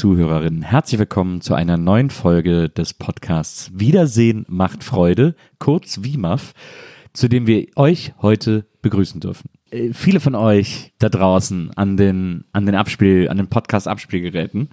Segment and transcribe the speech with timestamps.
[0.00, 0.62] WIMAF-Zuhörerinnen.
[0.62, 6.54] Herzlich willkommen zu einer neuen Folge des Podcasts Wiedersehen macht Freude, kurz WIMAF,
[7.12, 9.50] zu dem wir euch heute begrüßen dürfen.
[9.70, 14.70] Äh, viele von euch da draußen an den, an den Abspiel, an den Podcast-Abspielgeräten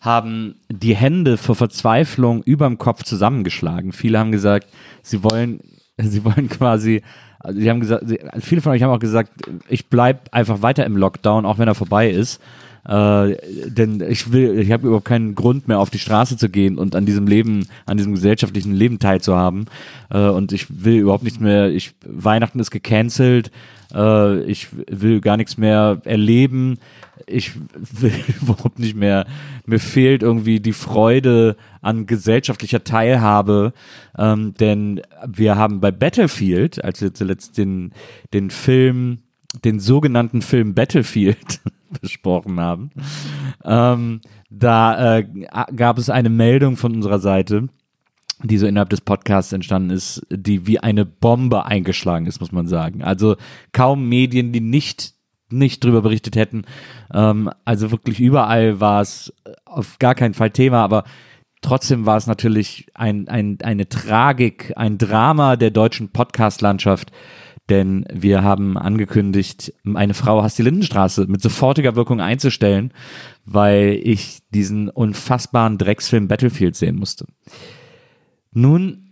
[0.00, 3.92] haben die Hände vor Verzweiflung überm Kopf zusammengeschlagen.
[3.92, 4.68] Viele haben gesagt,
[5.02, 5.60] sie wollen,
[5.98, 7.02] sie wollen quasi,
[7.40, 8.04] also sie haben gesagt,
[8.40, 9.32] viele von euch haben auch gesagt,
[9.68, 12.40] ich bleib einfach weiter im Lockdown, auch wenn er vorbei ist.
[12.84, 13.36] Äh,
[13.68, 16.96] denn ich will, ich habe überhaupt keinen Grund mehr auf die Straße zu gehen und
[16.96, 19.66] an diesem Leben, an diesem gesellschaftlichen Leben teilzuhaben.
[20.10, 21.70] Äh, und ich will überhaupt nichts mehr.
[21.70, 23.52] Ich Weihnachten ist gecancelt.
[23.94, 26.78] Äh, ich will gar nichts mehr erleben.
[27.26, 29.26] Ich will überhaupt nicht mehr.
[29.64, 33.72] Mir fehlt irgendwie die Freude an gesellschaftlicher Teilhabe,
[34.18, 37.92] ähm, denn wir haben bei Battlefield, als wir zuletzt den
[38.32, 39.18] den Film,
[39.64, 41.60] den sogenannten Film Battlefield
[42.00, 42.90] besprochen haben,
[43.64, 45.26] ähm, da äh,
[45.76, 47.68] gab es eine Meldung von unserer Seite,
[48.42, 52.66] die so innerhalb des Podcasts entstanden ist, die wie eine Bombe eingeschlagen ist, muss man
[52.66, 53.02] sagen.
[53.02, 53.36] Also
[53.72, 55.14] kaum Medien, die nicht
[55.52, 56.64] nicht drüber berichtet hätten.
[57.12, 59.32] Ähm, also wirklich überall war es
[59.64, 61.04] auf gar keinen Fall Thema, aber
[61.60, 67.12] trotzdem war es natürlich ein, ein, eine Tragik, ein Drama der deutschen Podcast-Landschaft,
[67.68, 72.92] denn wir haben angekündigt, eine Frau hasst die Lindenstraße mit sofortiger Wirkung einzustellen,
[73.44, 77.26] weil ich diesen unfassbaren Drecksfilm Battlefield sehen musste.
[78.52, 79.02] Nun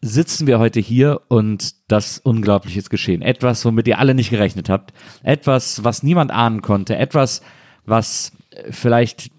[0.00, 3.22] sitzen wir heute hier und das Unglaubliche ist geschehen.
[3.22, 4.92] Etwas, womit ihr alle nicht gerechnet habt.
[5.22, 6.96] Etwas, was niemand ahnen konnte.
[6.96, 7.40] Etwas,
[7.86, 8.32] was
[8.70, 9.30] vielleicht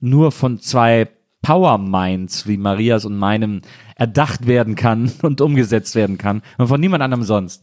[0.00, 1.08] nur von zwei
[1.42, 3.60] Power Minds wie Marias und meinem
[3.96, 7.62] erdacht werden kann und umgesetzt werden kann und von niemand anderem sonst.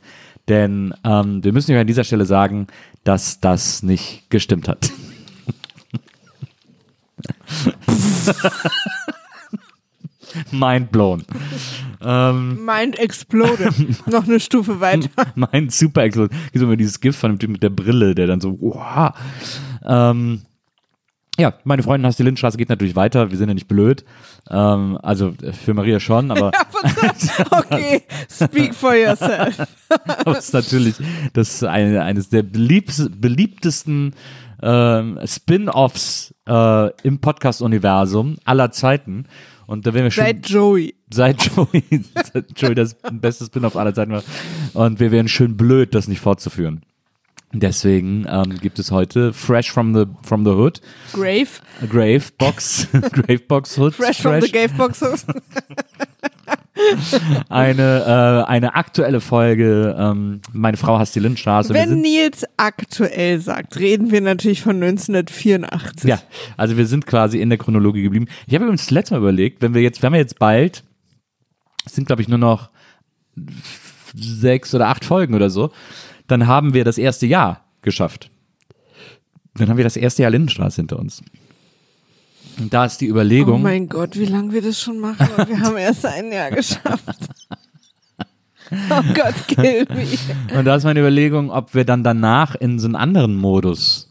[0.51, 2.67] Denn ähm, wir müssen euch an dieser Stelle sagen,
[3.05, 4.91] dass das nicht gestimmt hat.
[10.51, 11.23] Mind blown.
[12.01, 13.73] Ähm, Mind exploded.
[14.07, 15.09] Noch eine Stufe weiter.
[15.53, 16.37] Mind super exploded.
[16.51, 19.13] Gibt immer dieses Gift von dem Typ mit der Brille, der dann so, wow.
[19.85, 20.41] Ähm,
[21.41, 23.31] ja, meine Freundin hast die Lindstraße geht natürlich weiter.
[23.31, 24.05] Wir sind ja nicht blöd.
[24.49, 26.51] Ähm, also für Maria schon, aber.
[27.51, 29.57] okay, speak for yourself.
[30.25, 30.95] es ist natürlich
[31.33, 34.13] das ist eine, eines der beliebtesten
[34.61, 39.25] ähm, Spin-offs äh, im Podcast-Universum aller Zeiten.
[39.67, 40.25] Und da werden wir schon.
[40.25, 40.95] Seit Joey.
[41.11, 41.83] Seit Joey.
[42.33, 44.23] seit Joey das beste Spin-off aller Zeiten war.
[44.73, 46.81] Und wir wären schön blöd, das nicht fortzuführen.
[47.53, 50.81] Deswegen ähm, gibt es heute Fresh from the from the Hood.
[51.11, 51.49] Grave.
[51.89, 52.87] Grave Box.
[53.11, 53.93] Grave Box Hood.
[53.93, 55.19] Fresh, from the Grave Box Hood.
[57.49, 61.73] eine, äh, eine aktuelle Folge, ähm, meine Frau hasst die Lindstraße.
[61.73, 66.09] Wenn Nils aktuell sagt, reden wir natürlich von 1984.
[66.09, 66.21] Ja,
[66.57, 68.27] also wir sind quasi in der Chronologie geblieben.
[68.47, 70.83] Ich habe übrigens das letzte Mal überlegt, wenn wir jetzt, wenn wir jetzt bald,
[71.85, 72.69] es sind glaube ich nur noch
[74.15, 75.71] sechs oder acht Folgen oder so,
[76.31, 78.31] dann haben wir das erste Jahr geschafft.
[79.55, 81.21] Dann haben wir das erste Jahr Lindenstraße hinter uns.
[82.59, 83.55] Und da ist die Überlegung.
[83.55, 85.27] Oh mein Gott, wie lange wir das schon machen.
[85.47, 87.29] Wir haben erst ein Jahr geschafft.
[88.89, 90.57] Oh Gott, kill me.
[90.57, 94.10] Und da ist meine Überlegung, ob wir dann danach in so einen anderen Modus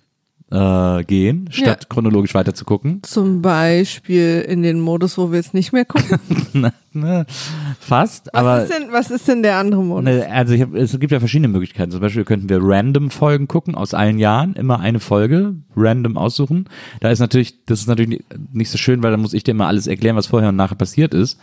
[0.50, 1.88] äh, gehen, statt ja.
[1.88, 3.00] chronologisch weiter zu gucken.
[3.02, 6.18] Zum Beispiel in den Modus, wo wir es nicht mehr gucken.
[6.92, 7.26] ne,
[7.78, 8.62] fast, was aber.
[8.64, 10.04] Ist denn, was ist denn der andere Modus?
[10.04, 11.92] Ne, also hab, es gibt ja verschiedene Möglichkeiten.
[11.92, 16.68] Zum Beispiel könnten wir random Folgen gucken aus allen Jahren, immer eine Folge random aussuchen.
[17.00, 19.68] Da ist natürlich, das ist natürlich nicht so schön, weil dann muss ich dir immer
[19.68, 21.38] alles erklären, was vorher und nachher passiert ist.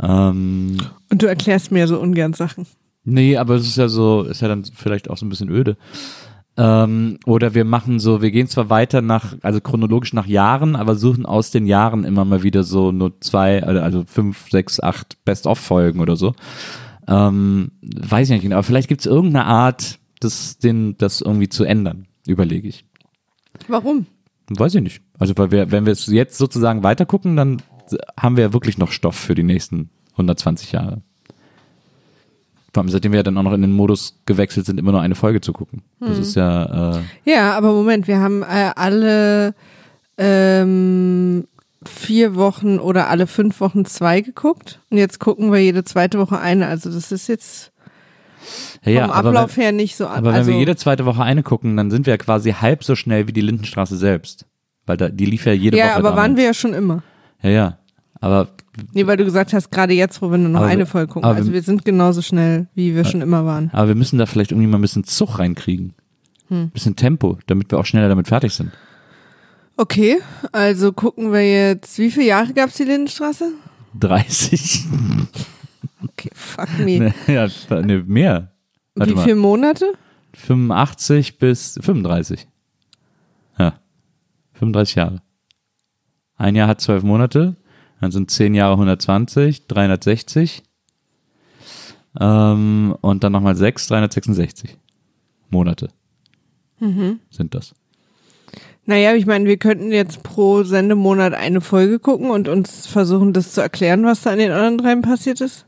[0.00, 0.76] Ähm,
[1.10, 2.66] und du erklärst mir so ungern Sachen.
[3.08, 5.76] Nee, aber es ist ja so, ist ja dann vielleicht auch so ein bisschen öde.
[6.58, 10.94] Ähm, oder wir machen so, wir gehen zwar weiter nach, also chronologisch nach Jahren, aber
[10.94, 16.00] suchen aus den Jahren immer mal wieder so nur zwei, also fünf, sechs, acht Best-of-Folgen
[16.00, 16.34] oder so.
[17.08, 21.48] Ähm, weiß ich nicht genau, aber vielleicht gibt es irgendeine Art, das, den, das irgendwie
[21.48, 22.86] zu ändern, überlege ich.
[23.68, 24.06] Warum?
[24.48, 25.02] Weiß ich nicht.
[25.18, 27.62] Also, weil wir, wenn wir es jetzt sozusagen weiter gucken, dann
[28.18, 31.02] haben wir wirklich noch Stoff für die nächsten 120 Jahre.
[32.76, 35.00] Vor allem seitdem wir ja dann auch noch in den Modus gewechselt sind, immer nur
[35.00, 35.80] eine Folge zu gucken.
[35.98, 36.20] Das Hm.
[36.20, 36.92] ist ja.
[36.98, 39.54] Äh, Ja, aber Moment, wir haben äh, alle
[40.18, 41.46] ähm,
[41.86, 46.38] vier Wochen oder alle fünf Wochen zwei geguckt und jetzt gucken wir jede zweite Woche
[46.38, 46.66] eine.
[46.66, 47.72] Also das ist jetzt
[48.84, 50.06] Ja, ja, vom aber Ablauf wenn, her nicht so.
[50.06, 52.84] aber also, wenn wir jede zweite Woche eine gucken, dann sind wir ja quasi halb
[52.84, 54.44] so schnell wie die Lindenstraße selbst.
[54.84, 55.94] Weil da, die lief ja jede ja, Woche.
[55.94, 56.36] aber waren damals.
[56.38, 57.02] wir ja schon immer.
[57.42, 57.78] Ja, ja.
[58.20, 58.48] Aber
[58.92, 61.28] Nee, weil du gesagt hast, gerade jetzt, wo wir nur noch Aber eine Folge gucken.
[61.28, 63.70] Also wir- sind genauso schnell, wie wir schon immer waren.
[63.72, 65.94] Aber wir müssen da vielleicht irgendwie mal ein bisschen Zug reinkriegen.
[66.48, 66.64] Hm.
[66.64, 68.70] Ein bisschen Tempo, damit wir auch schneller damit fertig sind.
[69.76, 70.18] Okay,
[70.52, 73.52] also gucken wir jetzt, wie viele Jahre gab's die Lindenstraße?
[73.98, 74.84] 30?
[76.04, 77.12] Okay, fuck me.
[77.26, 77.48] ja,
[77.82, 78.52] ne, mehr.
[78.94, 79.24] Warte wie mal.
[79.24, 79.92] viele Monate?
[80.34, 82.46] 85 bis 35.
[83.58, 83.78] Ja.
[84.54, 85.22] 35 Jahre.
[86.36, 87.56] Ein Jahr hat zwölf Monate,
[88.00, 90.62] dann sind 10 Jahre 120, 360.
[92.18, 94.76] Ähm, und dann nochmal 6, 366
[95.50, 95.88] Monate
[96.78, 97.20] Mhm.
[97.30, 97.74] sind das.
[98.84, 103.52] Naja, ich meine, wir könnten jetzt pro Sendemonat eine Folge gucken und uns versuchen, das
[103.52, 105.66] zu erklären, was da in den anderen dreien passiert ist.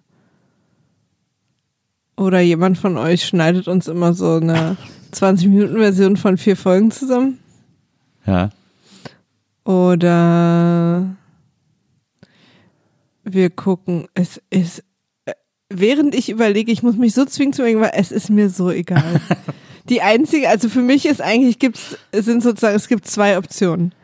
[2.16, 4.76] Oder jemand von euch schneidet uns immer so eine
[5.12, 7.38] 20-Minuten-Version von vier Folgen zusammen.
[8.26, 8.50] Ja.
[9.64, 11.16] Oder
[13.32, 14.84] wir gucken, es ist,
[15.24, 15.32] äh,
[15.68, 18.70] während ich überlege, ich muss mich so zwingen zu überlegen, weil es ist mir so
[18.70, 19.20] egal.
[19.88, 23.94] Die einzige, also für mich ist eigentlich, gibt's, es sind sozusagen, es gibt zwei Optionen.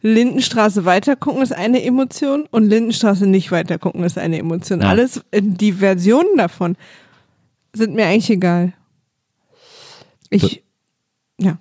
[0.00, 4.82] Lindenstraße weitergucken ist eine Emotion und Lindenstraße nicht weitergucken ist eine Emotion.
[4.82, 4.90] Ja.
[4.90, 6.76] Alles, äh, die Versionen davon
[7.72, 8.74] sind mir eigentlich egal.
[10.30, 10.62] Ich,
[11.40, 11.58] ja.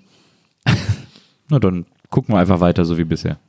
[1.50, 3.40] Na dann gucken wir einfach weiter, so wie bisher.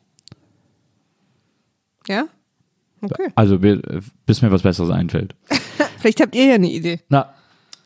[2.06, 2.26] Ja?
[3.04, 3.28] Okay.
[3.34, 5.34] Also bis mir was Besseres einfällt.
[5.98, 7.00] Vielleicht habt ihr ja eine Idee.
[7.08, 7.32] Na,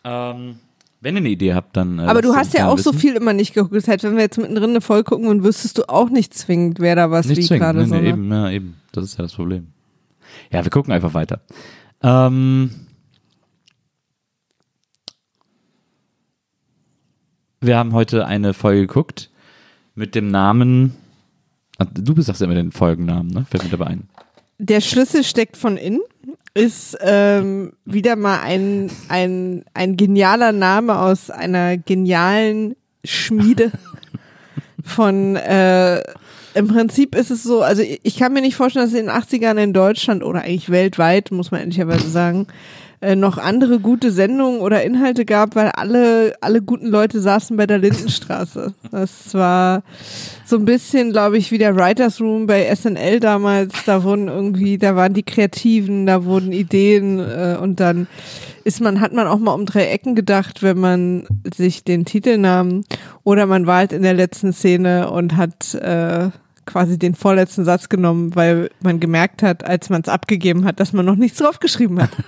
[0.04, 0.56] ähm,
[1.00, 1.98] wenn ihr eine Idee habt, dann.
[1.98, 2.98] Äh, Aber du hast ja auch so wissen.
[3.00, 3.74] viel immer nicht geguckt.
[3.74, 6.80] Das heißt, wenn wir jetzt mittendrin eine Folge gucken, dann wüsstest du auch nicht zwingend,
[6.80, 7.94] wer da was Nicht wie zwingend, gerade nee, so.
[7.94, 8.08] nee, ne?
[8.08, 8.76] eben, ja, eben.
[8.92, 9.68] Das ist ja das Problem.
[10.52, 11.40] Ja, wir gucken einfach weiter.
[12.02, 12.70] Ähm,
[17.60, 19.30] wir haben heute eine Folge geguckt
[19.94, 20.94] mit dem Namen.
[21.94, 23.46] Du sagst ja immer den Folgennamen, ne?
[23.48, 24.08] Fällt mir dabei ein.
[24.58, 26.00] Der Schlüssel steckt von innen.
[26.54, 32.74] Ist ähm, wieder mal ein, ein, ein genialer Name aus einer genialen
[33.04, 33.70] Schmiede
[34.84, 36.02] von äh,
[36.54, 39.14] im Prinzip ist es so, also ich kann mir nicht vorstellen, dass es in den
[39.14, 42.48] 80ern in Deutschland oder eigentlich weltweit, muss man ehrlicherweise sagen,
[43.00, 47.66] äh, noch andere gute Sendungen oder Inhalte gab, weil alle, alle guten Leute saßen bei
[47.66, 48.74] der Lindenstraße.
[48.90, 49.82] Das war
[50.46, 53.84] so ein bisschen, glaube ich, wie der Writers Room bei SNL damals.
[53.84, 58.06] Da wurden irgendwie, da waren die Kreativen, da wurden Ideen äh, und dann
[58.64, 62.38] ist man, hat man auch mal um drei Ecken gedacht, wenn man sich den Titel
[62.38, 62.82] nahm.
[63.24, 66.30] Oder man war halt in der letzten Szene und hat äh,
[66.68, 70.92] quasi den vorletzten Satz genommen, weil man gemerkt hat, als man es abgegeben hat, dass
[70.92, 72.10] man noch nichts draufgeschrieben hat.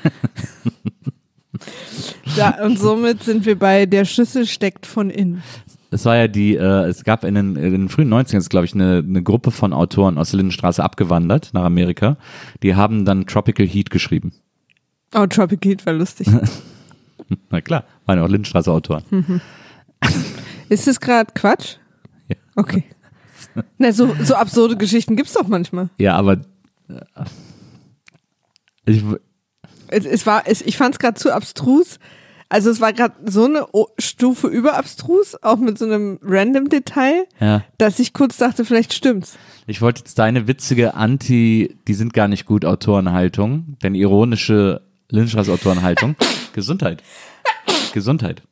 [2.37, 5.43] ja, und somit sind wir bei der Schlüssel steckt von innen.
[5.91, 8.75] Es war ja die, äh, es gab in den, in den frühen 90ern, glaube ich,
[8.75, 12.17] eine, eine Gruppe von Autoren aus der Lindenstraße abgewandert nach Amerika.
[12.63, 14.33] Die haben dann Tropical Heat geschrieben.
[15.15, 16.29] Oh, Tropic Heat war lustig.
[17.51, 19.03] Na klar, waren ja auch Lindenstraße-Autoren.
[20.69, 21.77] Ist das gerade Quatsch?
[22.29, 22.37] Ja.
[22.57, 22.85] Okay.
[23.79, 25.89] Na, so, so absurde Geschichten gibt's doch manchmal.
[25.99, 26.35] Ja, aber
[26.89, 27.01] äh,
[28.87, 29.03] ich,
[29.89, 31.99] Es, es war, es, ich fand es gerade zu abstrus.
[32.49, 36.69] Also es war gerade so eine O- Stufe über abstrus, auch mit so einem random
[36.69, 39.39] Detail, ja, dass ich kurz dachte, vielleicht stimmt's.
[39.69, 44.81] ich wollte jetzt deine witzige Anti, die sind gar nicht gut Autorenhaltung, denn ironische
[45.11, 46.17] Lindenstraße-Autorenhaltung,
[46.53, 47.05] Gesundheit,
[47.95, 48.43] Gesundheit.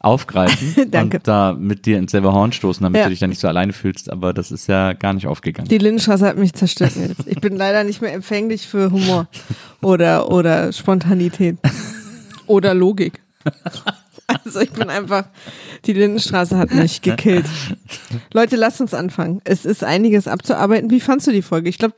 [0.00, 1.18] Aufgreifen Danke.
[1.18, 3.04] und da mit dir ins selbe Horn stoßen, damit Ja.
[3.04, 5.68] du dich da nicht so alleine fühlst, aber das ist ja gar nicht aufgegangen.
[5.68, 7.26] Die Lindenstraße hat mich zerstört jetzt.
[7.26, 9.28] Ich bin leider nicht mehr empfänglich für Humor
[9.82, 11.58] oder, oder Spontanität
[12.46, 13.20] oder Logik.
[14.44, 15.24] Also ich bin einfach,
[15.86, 17.46] die Lindenstraße hat mich gekillt.
[18.32, 19.40] Leute, lasst uns anfangen.
[19.42, 20.88] Es ist einiges abzuarbeiten.
[20.88, 21.68] Wie fandst du die Folge?
[21.68, 21.96] Ich glaube,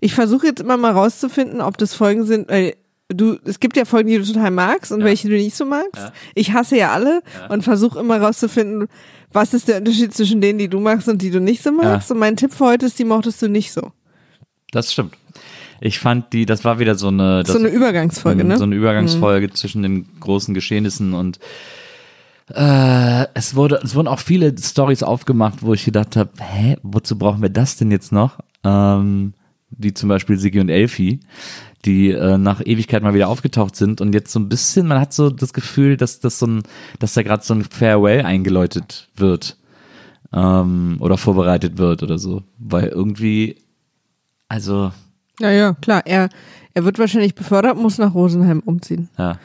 [0.00, 2.74] ich versuche jetzt immer mal rauszufinden, ob das Folgen sind, weil
[3.08, 6.12] du, es gibt ja Folgen, die du total magst und welche du nicht so magst.
[6.34, 8.88] Ich hasse ja alle und versuche immer rauszufinden,
[9.32, 12.10] was ist der Unterschied zwischen denen, die du magst und die du nicht so magst.
[12.10, 13.92] Und mein Tipp für heute ist, die mochtest du nicht so.
[14.70, 15.16] Das stimmt.
[15.80, 18.58] Ich fand die, das war wieder so eine, das, so eine Übergangsfolge, Mm, ne?
[18.58, 21.38] So eine Übergangsfolge zwischen den großen Geschehnissen und
[22.54, 27.18] äh, es wurde, es wurden auch viele Stories aufgemacht, wo ich gedacht habe, hä, wozu
[27.18, 28.38] brauchen wir das denn jetzt noch?
[28.62, 29.34] Ähm,
[29.78, 31.20] wie zum Beispiel Sigi und Elfi,
[31.84, 35.12] die äh, nach Ewigkeit mal wieder aufgetaucht sind und jetzt so ein bisschen, man hat
[35.12, 36.62] so das Gefühl, dass das so ein,
[36.98, 39.58] dass da gerade so ein Farewell eingeläutet wird
[40.32, 43.56] ähm, oder vorbereitet wird oder so, weil irgendwie,
[44.48, 44.92] also
[45.40, 46.02] Ja, ja, klar.
[46.06, 46.28] Er,
[46.74, 49.08] er wird wahrscheinlich befördert, muss nach Rosenheim umziehen.
[49.18, 49.38] Ja,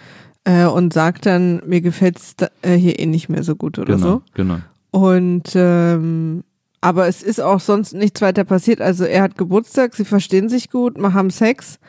[0.45, 3.95] Äh, und sagt dann, mir gefällt's da, äh, hier eh nicht mehr so gut oder
[3.95, 4.21] genau, so.
[4.33, 4.59] genau.
[4.91, 6.43] Und ähm,
[6.81, 8.81] aber es ist auch sonst nichts weiter passiert.
[8.81, 11.79] Also er hat Geburtstag, sie verstehen sich gut, ma- haben Sex.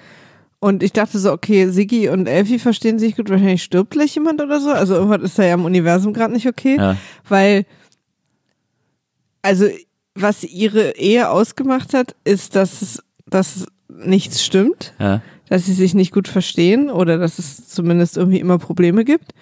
[0.59, 4.43] Und ich dachte so, okay, Siggi und Elfi verstehen sich gut, wahrscheinlich stirbt gleich jemand
[4.43, 4.71] oder so.
[4.71, 6.77] Also irgendwas ist da ja im Universum gerade nicht okay.
[6.77, 6.97] Ja.
[7.29, 7.65] Weil,
[9.43, 9.67] also
[10.15, 15.23] was ihre Ehe ausgemacht hat, ist, dass, es- dass nichts stimmt Ja.
[15.49, 19.33] dass sie sich nicht gut verstehen oder dass es zumindest irgendwie immer Probleme gibt.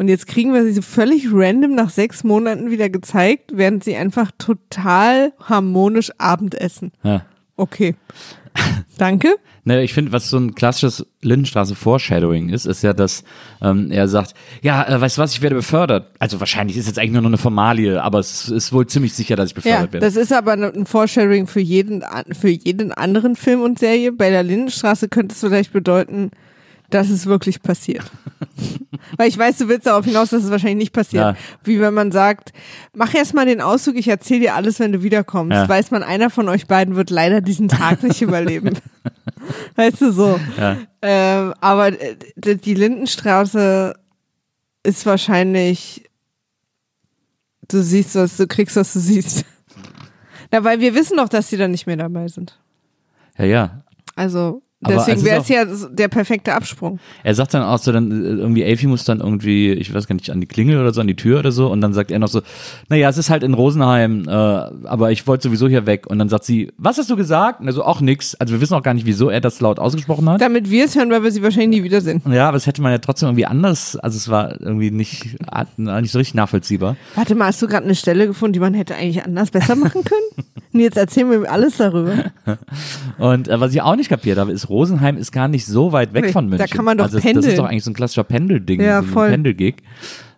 [0.00, 3.96] Und jetzt kriegen wir sie so völlig random nach sechs Monaten wieder gezeigt, während sie
[3.96, 6.92] einfach total harmonisch Abendessen.
[7.02, 7.26] ja.
[7.58, 7.94] Okay.
[8.96, 9.36] Danke.
[9.64, 13.24] Ne, ich finde, was so ein klassisches Lindenstraße-Foreshadowing ist, ist ja, dass
[13.60, 16.06] ähm, er sagt, ja, äh, weißt du was, ich werde befördert.
[16.18, 19.36] Also wahrscheinlich ist jetzt eigentlich nur noch eine Formalie, aber es ist wohl ziemlich sicher,
[19.36, 20.06] dass ich Ja, befördert werde.
[20.06, 22.02] das ist aber ein Foreshadowing für jeden,
[22.32, 24.12] für jeden anderen Film und Serie.
[24.12, 26.30] Bei der Lindenstraße könnte es vielleicht bedeuten,
[26.90, 28.04] dass es wirklich passiert.
[29.16, 31.22] Weil ich weiß, du willst darauf hinaus, dass es wahrscheinlich nicht passiert.
[31.22, 31.36] Ja.
[31.64, 32.52] Wie wenn man sagt,
[32.94, 35.54] mach erst mal den Auszug, ich erzähle dir alles, wenn du wiederkommst.
[35.54, 35.68] Ja.
[35.68, 38.78] Weiß man, einer von euch beiden wird leider diesen Tag nicht überleben.
[39.76, 40.38] Weißt du so.
[40.58, 40.76] Ja.
[41.02, 43.94] Ähm, aber äh, die Lindenstraße
[44.82, 46.08] ist wahrscheinlich,
[47.68, 49.44] du siehst was, du kriegst, was du siehst.
[50.52, 52.58] Na, weil wir wissen doch, dass sie dann nicht mehr dabei sind.
[53.38, 53.84] ja, ja.
[54.16, 56.98] Also, deswegen wäre es ja der perfekte Absprung.
[57.22, 60.14] Er sagt dann auch so, dann äh, irgendwie Elfie muss dann irgendwie, ich weiß gar
[60.14, 62.18] nicht, an die Klingel oder so, an die Tür oder so und dann sagt er
[62.18, 62.40] noch so,
[62.88, 66.28] naja, es ist halt in Rosenheim, äh, aber ich wollte sowieso hier weg und dann
[66.28, 67.60] sagt sie, was hast du gesagt?
[67.60, 68.34] Und er so, auch nix.
[68.36, 70.40] Also wir wissen auch gar nicht, wieso er das laut ausgesprochen hat.
[70.40, 72.22] Damit wir es hören, weil wir sie wahrscheinlich nie wiedersehen.
[72.30, 75.36] Ja, aber es hätte man ja trotzdem irgendwie anders, also es war irgendwie nicht,
[75.76, 76.96] nicht so richtig nachvollziehbar.
[77.14, 80.04] Warte mal, hast du gerade eine Stelle gefunden, die man hätte eigentlich anders besser machen
[80.04, 80.46] können?
[80.72, 82.12] Und jetzt erzähl mir alles darüber.
[83.18, 86.14] Und äh, was ich auch nicht kapiert habe, ist, Rosenheim ist gar nicht so weit
[86.14, 86.76] weg Nee, von da München.
[86.76, 87.50] kann man doch also das, das pendeln.
[87.50, 89.30] ist doch eigentlich so ein klassischer Pendelding, Ja, so ein voll.
[89.30, 89.82] Pendelgig.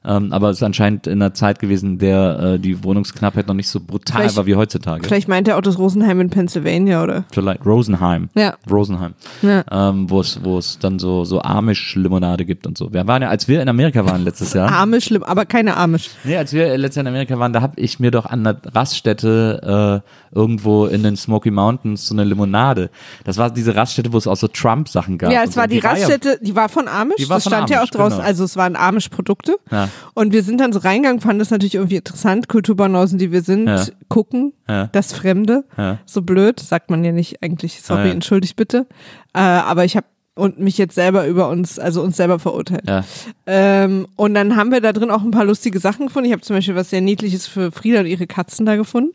[0.04, 3.68] Ähm, aber es ist anscheinend in einer Zeit gewesen, der äh, die Wohnungsknappheit noch nicht
[3.68, 5.04] so brutal Vielleicht- war wie heutzutage.
[5.04, 7.25] Vielleicht meint er auch das Rosenheim in Pennsylvania, oder?
[7.32, 8.28] Vielleicht Rosenheim.
[8.35, 8.54] Ja.
[8.71, 9.14] Rosenheim.
[9.42, 9.64] Ja.
[9.71, 12.92] Ähm, wo es, wo es dann so, so Amish-Limonade gibt und so.
[12.92, 14.73] Wir waren ja, als wir in Amerika waren letztes Jahr.
[14.80, 16.11] Amish, aber keine Amish.
[16.25, 18.56] Nee, als wir letztes Jahr in Amerika waren, da habe ich mir doch an der
[18.75, 22.90] Raststätte äh, irgendwo in den Smoky Mountains so eine Limonade.
[23.25, 25.30] Das war diese Raststätte, wo es auch so Trump-Sachen gab.
[25.32, 25.61] Ja, es so.
[25.61, 27.80] war die ja- Raststätte, die war von Amish, Die war das von stand ja auch
[27.82, 28.28] Amish, draußen, genau.
[28.28, 29.56] also es waren Amish-Produkte.
[29.71, 29.88] Ja.
[30.14, 33.66] Und wir sind dann so reingegangen, fanden das natürlich irgendwie interessant, Kulturbanausen, die wir sind,
[33.66, 33.84] Ja.
[34.08, 34.88] gucken, Ja.
[34.92, 35.99] das Fremde, Ja.
[36.06, 38.87] so blöd, sagt man ja nicht eigentlich, sorry, Ja, entschuldigt bitte.
[39.34, 42.88] Äh, aber ich habe und mich jetzt selber über uns, also uns selber verurteilt.
[42.88, 43.04] Ja.
[43.46, 46.26] Ähm, und dann haben wir da drin auch ein paar lustige Sachen gefunden.
[46.26, 49.12] Ich habe zum Beispiel was sehr Niedliches für Frieda und ihre Katzen da gefunden.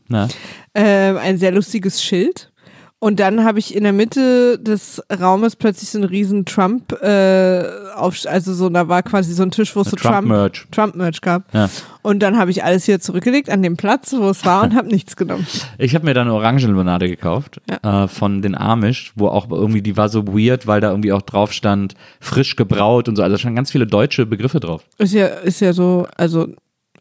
[0.76, 2.52] Ähm, ein sehr lustiges Schild.
[3.00, 7.64] Und dann habe ich in der Mitte des Raumes plötzlich so einen riesen Trump, äh,
[7.96, 10.68] auf, also so, da war quasi so ein Tisch, wo es so Trump, Trump-Merch.
[10.72, 11.54] Trump-Merch gab.
[11.54, 11.70] Ja.
[12.02, 14.88] Und dann habe ich alles hier zurückgelegt an den Platz, wo es war und habe
[14.88, 15.46] nichts genommen.
[15.80, 19.96] Ich habe mir dann eine Orangenlimonade gekauft äh, von den Amish, wo auch irgendwie, die
[19.96, 23.22] war so weird, weil da irgendwie auch drauf stand, frisch gebraut und so.
[23.22, 24.84] Also schon ganz viele deutsche Begriffe drauf.
[24.98, 26.48] Ist ja, ist ja so, also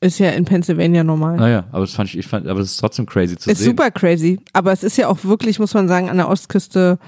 [0.00, 1.36] ist ja in Pennsylvania normal.
[1.36, 3.66] Naja, aber das fand ich, ich fand, aber es ist trotzdem crazy zu Ist sehen.
[3.68, 4.38] super crazy.
[4.52, 6.98] Aber es ist ja auch wirklich, muss man sagen, an der Ostküste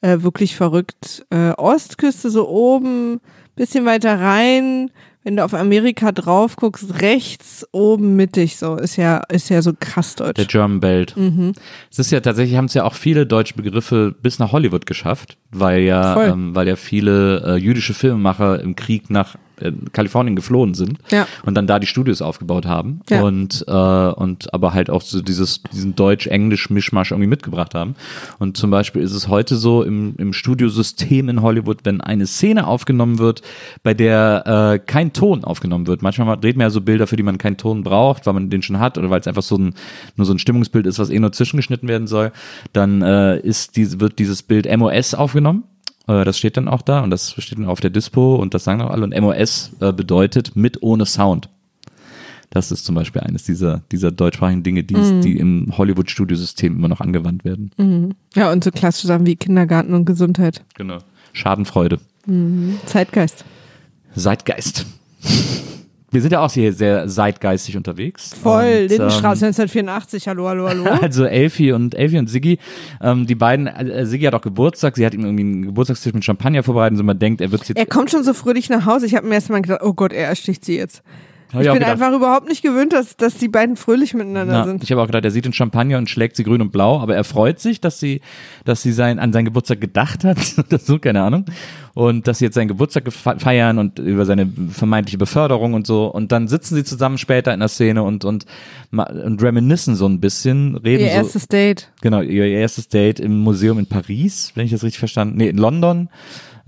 [0.00, 1.26] äh, wirklich verrückt.
[1.30, 3.20] Äh, Ostküste so oben,
[3.56, 4.90] bisschen weiter rein.
[5.24, 9.72] Wenn du auf Amerika drauf guckst, rechts oben mittig so, ist ja, ist ja so
[9.78, 10.46] krass Der deutsch.
[10.48, 11.14] German Belt.
[11.16, 11.52] Mhm.
[11.90, 15.36] Es ist ja tatsächlich, haben es ja auch viele deutsche Begriffe bis nach Hollywood geschafft,
[15.50, 20.74] weil ja, ähm, weil ja viele äh, jüdische Filmemacher im Krieg nach äh, Kalifornien geflohen
[20.74, 21.26] sind Ja.
[21.44, 23.22] und dann da die Studios aufgebaut haben Ja.
[23.22, 27.94] und äh, und aber halt auch so dieses diesen Deutsch-Englisch-Mischmasch irgendwie mitgebracht haben.
[28.38, 32.66] Und zum Beispiel ist es heute so im, im Studiosystem in Hollywood, wenn eine Szene
[32.66, 33.42] aufgenommen wird,
[33.82, 36.02] bei der äh, kein Ton aufgenommen wird.
[36.02, 38.62] Manchmal dreht man ja so Bilder, für die man keinen Ton braucht, weil man den
[38.62, 39.74] schon hat oder weil es einfach so ein
[40.16, 42.32] nur so ein Stimmungsbild ist, was eh nur zwischengeschnitten werden soll.
[42.72, 45.64] Dann äh, ist die, wird dieses Bild MOS aufgenommen.
[46.08, 48.64] Äh, Das steht dann auch da und das steht dann auf der Dispo und das
[48.64, 49.04] sagen auch alle.
[49.04, 51.48] Und MOS äh, bedeutet mit ohne Sound.
[52.50, 57.02] Das ist zum Beispiel eines dieser, dieser deutschsprachigen Dinge, die, die im Hollywood-Studiosystem immer noch
[57.02, 58.14] angewandt werden.
[58.34, 60.64] Ja, und so klassische Sachen wie Kindergarten und Gesundheit.
[60.74, 60.96] Genau.
[61.34, 61.98] Schadenfreude.
[62.86, 63.44] Zeitgeist.
[64.16, 64.86] Zeitgeist.
[66.10, 68.32] Wir sind ja auch hier sehr zeitgeistig unterwegs.
[68.32, 70.84] Voll, Und, Lindenstraße ähm, 1984, hallo, hallo, hallo.
[71.02, 72.58] Also Elfi und Elfi und Siggi,
[73.02, 76.24] ähm, die beiden, äh, Siggi hat auch Geburtstag, sie hat ihm irgendwie einen Geburtstagstisch mit
[76.24, 78.86] Champagner vorbereitet und so man denkt, er wird jetzt Er kommt schon so fröhlich nach
[78.86, 79.04] Hause.
[79.04, 81.02] Ich habe mir erst mal gedacht, oh Gott, er ersticht sie jetzt.
[81.52, 81.92] Hab Ich auch bin gedacht.
[82.00, 84.82] einfach überhaupt nicht gewöhnt, dass, dass die beiden fröhlich miteinander Na, sind.
[84.82, 87.14] ich habe auch gedacht, er sieht den Champagner und schlägt sie grün und blau, aber
[87.16, 88.20] er freut sich, dass sie,
[88.64, 90.38] dass sie sein, an seinen Geburtstag gedacht hat,
[90.68, 91.46] das so, keine Ahnung,
[91.94, 96.32] und dass sie jetzt seinen Geburtstag feiern und über seine vermeintliche Beförderung und so, und
[96.32, 98.44] dann sitzen sie zusammen später in der Szene und, und,
[98.92, 101.90] und reminiscen so ein bisschen, reden Ihr so, erstes Date.
[102.02, 105.56] genau, ihr erstes Date im Museum in Paris, wenn ich das richtig verstanden, nee, in
[105.56, 106.08] London,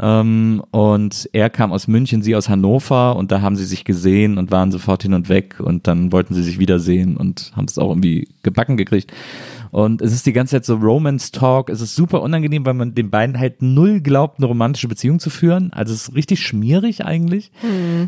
[0.01, 4.39] ähm, und er kam aus München, sie aus Hannover und da haben sie sich gesehen
[4.39, 7.79] und waren sofort hin und weg und dann wollten sie sich wiedersehen und haben es
[7.79, 9.13] auch irgendwie gebacken gekriegt.
[9.71, 11.71] Und es ist die ganze Zeit so Romance Talk.
[11.71, 15.31] Es ist super unangenehm, weil man den beiden halt null glaubt, eine romantische Beziehung zu
[15.31, 15.73] führen.
[15.73, 17.53] Also es ist richtig schmierig eigentlich.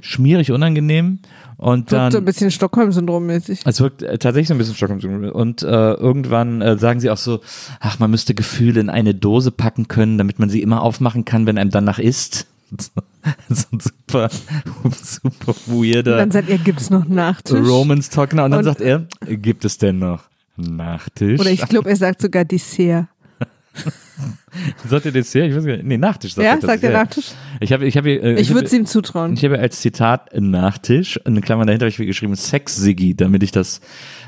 [0.01, 1.21] Schmierig unangenehm.
[1.57, 2.01] Und dann.
[2.05, 3.61] Wirkt so ein bisschen Stockholm-Syndrom mäßig.
[3.65, 7.17] Es wirkt äh, tatsächlich so ein bisschen Stockholm und äh, irgendwann äh, sagen sie auch
[7.17, 7.41] so,
[7.79, 11.47] ach, man müsste Gefühle in eine Dose packen können, damit man sie immer aufmachen kann,
[11.47, 12.49] wenn einem danach ist.
[13.49, 14.31] so ein super,
[15.03, 17.69] super weirder Dann seid ihr, gibt's noch Nachtisch?
[17.69, 18.31] Romans Talk.
[18.31, 21.41] Genau, und dann Und- sagt er, gibt es denn noch Nachtisch?
[21.41, 23.07] Oder ich glaube, er sagt sogar Dessert.
[24.87, 25.49] sagt er Dessert?
[25.51, 25.87] Ich weiß gar nicht.
[25.87, 26.61] Nee, Nachtisch sagt Ja, er.
[26.61, 27.31] sagt er Nachtisch?
[27.61, 29.33] Ich habe, ich äh, Ich würde es ihm zutrauen.
[29.35, 33.81] Ich habe als Zitat Nachtisch, in Klammern dahinter habe ich geschrieben Sex-Siggi, damit ich das,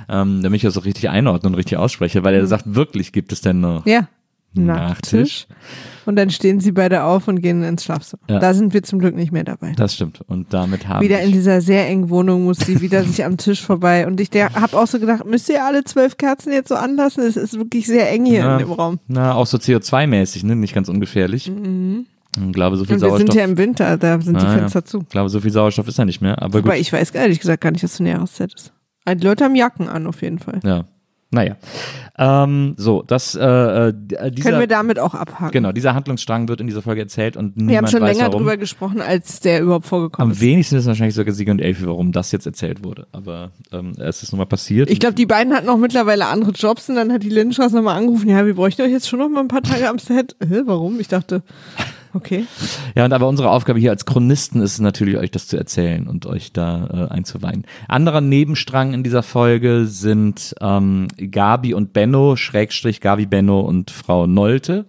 [0.08, 3.32] ähm, damit ich das auch richtig einordne und richtig ausspreche, weil er sagt, wirklich gibt
[3.32, 3.90] es denn noch Mhm.
[3.90, 4.08] Ja.
[4.54, 5.46] Nachtisch?
[6.06, 8.22] Und dann stehen sie beide auf und gehen ins Schlafzimmer.
[8.28, 8.38] Ja.
[8.38, 9.72] Da sind wir zum Glück nicht mehr dabei.
[9.76, 10.20] Das stimmt.
[10.26, 13.36] Und damit haben Wieder in ich, dieser sehr engen Wohnung muss sie wieder sich am
[13.36, 14.06] Tisch vorbei.
[14.06, 17.24] Und ich habe auch so gedacht, müsst ihr alle zwölf Kerzen jetzt so anlassen?
[17.24, 18.52] Es ist wirklich sehr eng hier Ja.
[18.54, 18.98] in dem Raum.
[19.08, 20.54] na, auch so CO2-mäßig, ne?
[20.56, 21.48] nicht ganz ungefährlich.
[21.48, 23.02] Ich glaube, so viel Mhm.
[23.02, 23.18] Und wir Sauerstoff.
[23.18, 24.58] sind ja im Winter, da sind die Ah, ja.
[24.58, 24.98] Fenster zu.
[25.02, 26.40] ich glaube, so viel Sauerstoff ist da nicht mehr.
[26.42, 26.70] Aber gut.
[26.70, 28.72] Aber ich weiß ehrlich gesagt gar nicht, was für eine Jahreszeit ist.
[29.08, 30.60] Die Leute haben Jacken an, auf jeden Fall.
[30.64, 30.84] ja.
[31.34, 31.56] Naja.
[32.16, 33.92] Ähm, so, das, äh, äh,
[34.30, 35.50] dieser, Können wir damit auch abhaken.
[35.50, 38.28] genau, dieser Handlungsstrang wird in dieser Folge erzählt und niemand Wir haben schon weiß länger
[38.28, 38.42] warum.
[38.42, 40.40] drüber gesprochen, als der überhaupt vorgekommen Am ist.
[40.40, 43.08] wenigsten ist wahrscheinlich sogar Siege und Elfi, warum das jetzt erzählt wurde.
[43.10, 44.90] Aber ähm, es ist nun mal passiert.
[44.90, 47.96] Ich glaube, die beiden hatten auch mittlerweile andere Jobs und dann hat die Lindenstraße nochmal
[47.98, 50.36] angerufen, ja, wir bräuchten euch jetzt schon noch mal ein paar Tage am Set.
[50.40, 51.00] Hä, warum?
[51.00, 51.42] Ich dachte,
[52.14, 52.46] okay.
[52.94, 56.06] Ja, und aber unsere Aufgabe hier als Chronisten ist es natürlich, euch das zu erzählen
[56.06, 57.66] und euch da äh, einzuweihen.
[57.88, 64.26] Anderer Nebenstrang in dieser Folge sind ähm, Gabi und Benno, Schrägstrich Gabi, Benno und Frau
[64.26, 64.86] Nolte.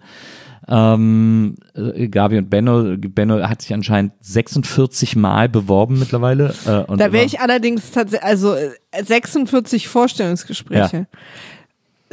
[0.68, 6.56] Ähm, äh, Gabi und Benno, Benno hat sich anscheinend 46 Mal beworben mittlerweile.
[6.66, 8.72] Äh, und Da wäre ich allerdings tatsächlich, also äh,
[9.04, 11.08] 46 Vorstellungsgespräche.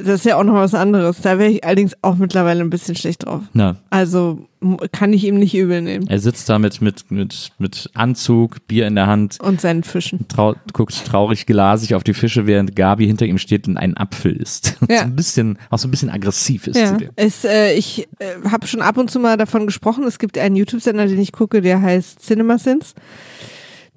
[0.05, 1.21] Das ist ja auch noch was anderes.
[1.21, 3.43] Da wäre ich allerdings auch mittlerweile ein bisschen schlecht drauf.
[3.53, 4.47] Na, Also
[4.93, 6.07] kann ich ihm nicht übel nehmen.
[6.09, 10.27] er sitzt da mit, mit, mit, mit Anzug, Bier in der Hand, Und seinen Fischen.
[10.29, 14.37] trau guckt traurig glasig auf die Fische, während Gabi hinter ihm steht und einen Apfel
[14.37, 14.77] isst.
[14.88, 14.99] Ja.
[14.99, 18.67] so ein bisschen, auch so ein bisschen aggressiv ist Ja, es, äh, ich äh, habe
[18.67, 20.05] schon ab und zu mal davon gesprochen.
[20.05, 22.95] Es gibt einen YouTube-Sender, den ich gucke, der heißt CinemaSins,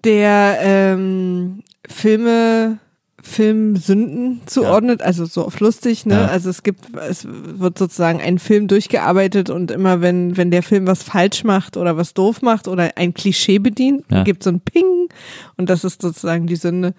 [0.03, 2.79] der ähm, Filme
[3.25, 6.13] Filmsünden zuordnet, also so auf lustig, ne?
[6.13, 6.25] Ja.
[6.27, 10.87] Also es gibt, es wird sozusagen ein Film durchgearbeitet und immer wenn, wenn der Film
[10.87, 14.23] was falsch macht oder was doof macht oder ein Klischee bedient, Ja.
[14.23, 15.09] gibt so ein Ping
[15.57, 16.93] und das ist sozusagen die Sünde.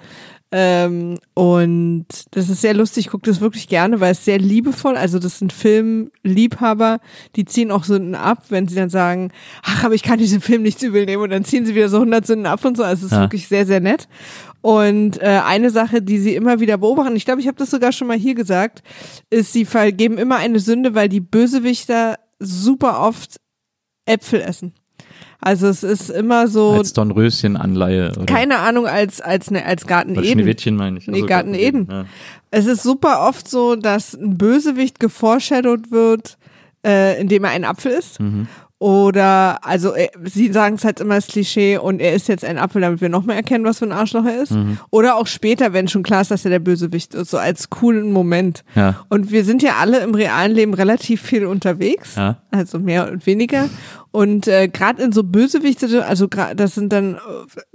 [0.59, 4.97] Ähm, und das ist sehr lustig, ich gucke das wirklich gerne, weil es sehr liebevoll,
[4.97, 7.01] also das sind Filmliebhaber,
[7.37, 10.62] die ziehen auch Sünden ab, wenn sie dann sagen, ach, aber ich kann diesen Film
[10.62, 13.05] nicht übel nehmen und dann ziehen sie wieder so 100 Sünden ab und so, also
[13.05, 13.25] es ist Ja.
[13.25, 14.09] wirklich sehr, sehr nett.
[14.62, 17.92] Und äh, eine Sache, die sie immer wieder beobachten, ich glaube, ich habe das sogar
[17.92, 18.83] schon mal hier gesagt,
[19.29, 23.40] ist, sie vergeben immer eine Sünde, weil die Bösewichter super oft
[24.07, 24.73] Äpfel essen.
[25.46, 28.11] Also es ist immer so, Als Dornröschen-Anleihe.
[28.26, 30.32] keine Ahnung, als, als, ne, als Garten Oder Eden.
[30.40, 31.06] Schneewittchen meine ich.
[31.06, 31.87] Nee, Garten Eden.
[31.88, 32.04] Ja.
[32.50, 36.37] Es ist super oft so, dass ein Bösewicht geforeshadowed wird,
[36.85, 38.18] äh, indem er einen Apfel isst.
[38.18, 38.48] Mhm.
[38.78, 42.59] Oder, also, äh, sie sagen es halt immer das Klischee und er isst jetzt einen
[42.59, 44.50] Apfel, damit wir noch mehr erkennen, was für ein Arschloch er ist.
[44.52, 44.76] Mhm.
[44.90, 48.12] Oder auch später, wenn schon klar ist, dass er der Bösewicht ist, so als coolen
[48.12, 48.64] Moment.
[48.74, 48.96] Ja.
[49.09, 52.37] Und wir sind ja alle im realen Leben relativ viel unterwegs, Ja.
[52.50, 53.70] also mehr und weniger.
[54.16, 57.18] Und äh, gerade in so Bösewichte, also das sind dann, äh,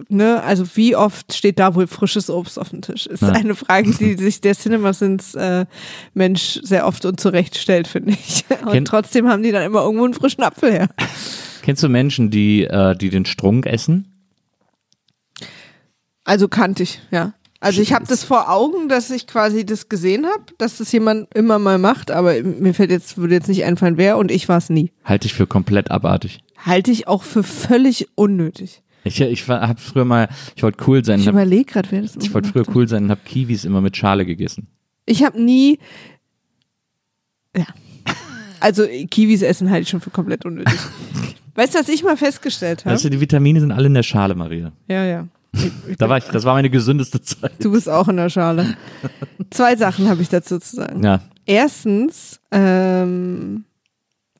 [0.09, 3.05] ne, also wie oft steht da wohl frisches Obst auf dem Tisch?
[3.05, 3.29] Ist Ja.
[3.29, 5.67] eine Frage, die sich der CinemaSins äh,
[6.15, 8.43] Mensch sehr oft und zurecht stellt, finde ich.
[8.65, 10.89] Und Kenn- trotzdem haben die dann immer irgendwo einen frischen Apfel her.
[11.61, 14.07] Kennst du Menschen, die, äh, die den Strunk essen?
[16.23, 17.33] Also kannte ich, ja.
[17.61, 21.31] Also ich habe das vor Augen, dass ich quasi das gesehen habe, dass das jemand
[21.35, 24.57] immer mal macht, aber mir fällt jetzt, würde jetzt nicht einfallen, wer und ich war
[24.57, 24.91] es nie.
[25.05, 26.39] Halte ich für komplett abartig.
[26.57, 28.81] Halte ich auch für völlig unnötig.
[29.03, 32.33] Ich, ich habe früher mal, ich wollte cool sein, Ich überlege gerade, wer das ich
[32.33, 34.67] wollte früher cool sein und habe Kiwis immer mit Schale gegessen.
[35.05, 35.77] Ich habe nie.
[37.55, 37.67] Ja.
[38.59, 40.79] Also Kiwis essen halte ich schon für komplett unnötig.
[41.55, 42.95] weißt du, was ich mal festgestellt habe?
[42.95, 44.71] Weißt du, die Vitamine sind alle in der Schale, Maria.
[44.87, 45.27] Ja, ja.
[45.97, 47.51] Da war ich, das war meine gesündeste Zeit.
[47.59, 48.75] Du bist auch in der Schale.
[49.49, 51.03] Zwei Sachen habe ich dazu zu sagen.
[51.03, 51.21] Ja.
[51.45, 53.65] Erstens, ähm,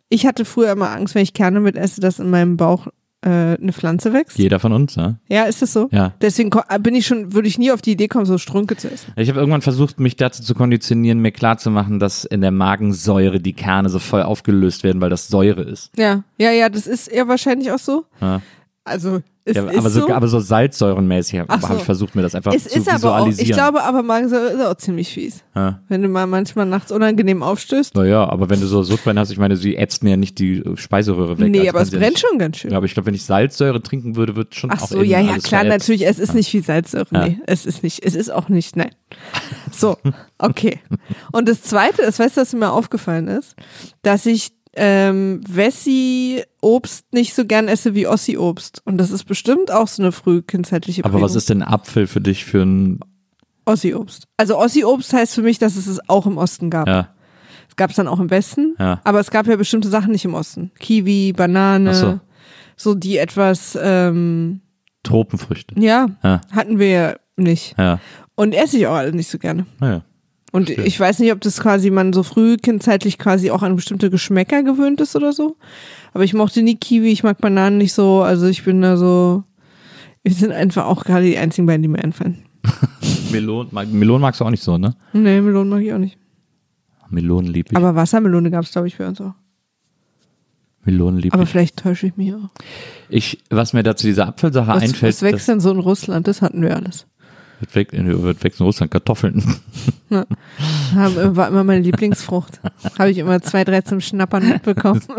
[0.09, 2.87] ich hatte früher immer Angst, wenn ich Kerne mit esse, dass in meinem Bauch
[3.23, 4.37] äh, eine Pflanze wächst.
[4.39, 5.15] Jeder von uns, ja.
[5.29, 5.89] Ja, ist das so?
[5.91, 6.13] Ja.
[6.21, 8.89] Deswegen ko- bin ich schon, würde ich nie auf die Idee kommen, so Strunke zu
[8.89, 9.11] essen.
[9.15, 13.53] Ich habe irgendwann versucht, mich dazu zu konditionieren, mir klarzumachen, dass in der Magensäure die
[13.53, 15.91] Kerne so voll aufgelöst werden, weil das Säure ist.
[15.97, 18.05] Ja, ja, ja, das ist ja wahrscheinlich auch so.
[18.21, 18.41] Ja.
[18.91, 20.09] Also, es Ja, ist aber, so, so.
[20.13, 21.75] aber so salzsäurenmäßig habe so.
[21.75, 23.49] ich versucht, mir das einfach es zu ist aber auch, visualisieren.
[23.49, 25.43] ich glaube aber Magensäure ist auch ziemlich fies.
[25.55, 25.79] ja.
[25.87, 27.95] Wenn du mal manchmal nachts unangenehm aufstößt.
[27.95, 30.77] Naja, aber wenn du so Sodbrennen hast, ich meine, sie mir ja nicht die äh,
[30.77, 31.49] Speiseröhre weg.
[31.49, 32.69] nee, also aber es ja brennt nicht- schon ganz schön.
[32.71, 35.37] Ja, aber ich glaube, wenn ich Salzsäure trinken würde, wird schon Ach so, ja, ja,
[35.39, 35.87] klar, verätzt.
[35.87, 36.05] natürlich.
[36.07, 37.07] Es ist nicht viel Salzsäure.
[37.11, 37.27] Ja.
[37.29, 38.05] Nee, es ist nicht.
[38.05, 38.91] Es ist auch nicht, nein.
[39.71, 39.97] So,
[40.37, 40.79] okay.
[41.31, 43.55] Und das Zweite ist, weißt du, was mir aufgefallen ist?
[44.03, 48.81] Dass ich ähm, Wessi-Obst nicht so gern esse wie Ossi-Obst.
[48.85, 52.45] Und das ist bestimmt auch so eine frühkindzeitliche Aber was ist denn Apfel für dich
[52.45, 52.99] für ein,
[53.65, 54.27] Ossi-Obst?
[54.37, 56.87] Also Ossi-Obst heißt für mich, dass es es auch im Osten gab.
[56.87, 57.09] ja,
[57.69, 59.01] Es gab es dann auch im Westen, Ja.
[59.03, 60.71] aber es gab ja bestimmte Sachen nicht im Osten.
[60.79, 62.19] Kiwi, Banane, so.
[62.75, 64.61] so die etwas, ähm,
[65.03, 65.75] Tropenfrüchte.
[65.79, 67.75] ja, Ja, hatten wir ja nicht.
[67.77, 67.99] ja,
[68.35, 69.65] Und esse ich auch alle nicht so gerne.
[69.79, 70.03] naja.
[70.51, 70.85] Und Verstehe.
[70.85, 74.63] ich weiß nicht, ob das quasi man so früh kindzeitlich quasi auch an bestimmte Geschmäcker
[74.63, 75.55] gewöhnt ist oder so.
[76.13, 78.21] Aber ich mochte nie Kiwi, ich mag Bananen nicht so.
[78.21, 79.43] Also ich bin da so.
[80.23, 82.43] Wir sind einfach auch gerade die einzigen beiden, die mir einfallen.
[83.31, 84.93] Melon, Melonen magst du auch nicht so, ne?
[85.13, 86.17] Nee, Melonen mag ich auch nicht.
[87.09, 87.77] Melonen lieb ich.
[87.77, 89.33] Aber Wassermelone gab es, glaube ich, für uns auch.
[90.83, 91.49] Melonen lieb Aber ich.
[91.49, 92.49] vielleicht täusche ich mich auch.
[93.09, 93.39] ich.
[93.49, 96.27] Was mir da zu dieser Apfelsache Was, einfällt, was wächst denn so in Russland?
[96.27, 97.07] Das hatten wir alles.
[97.61, 99.43] Wird, weg, wird wächst in Russland Kartoffeln.
[100.09, 102.59] Haben- äh, War immer meine Lieblingsfrucht.
[102.99, 105.01] Habe ich immer zwei, drei zum Schnappern mitbekommen.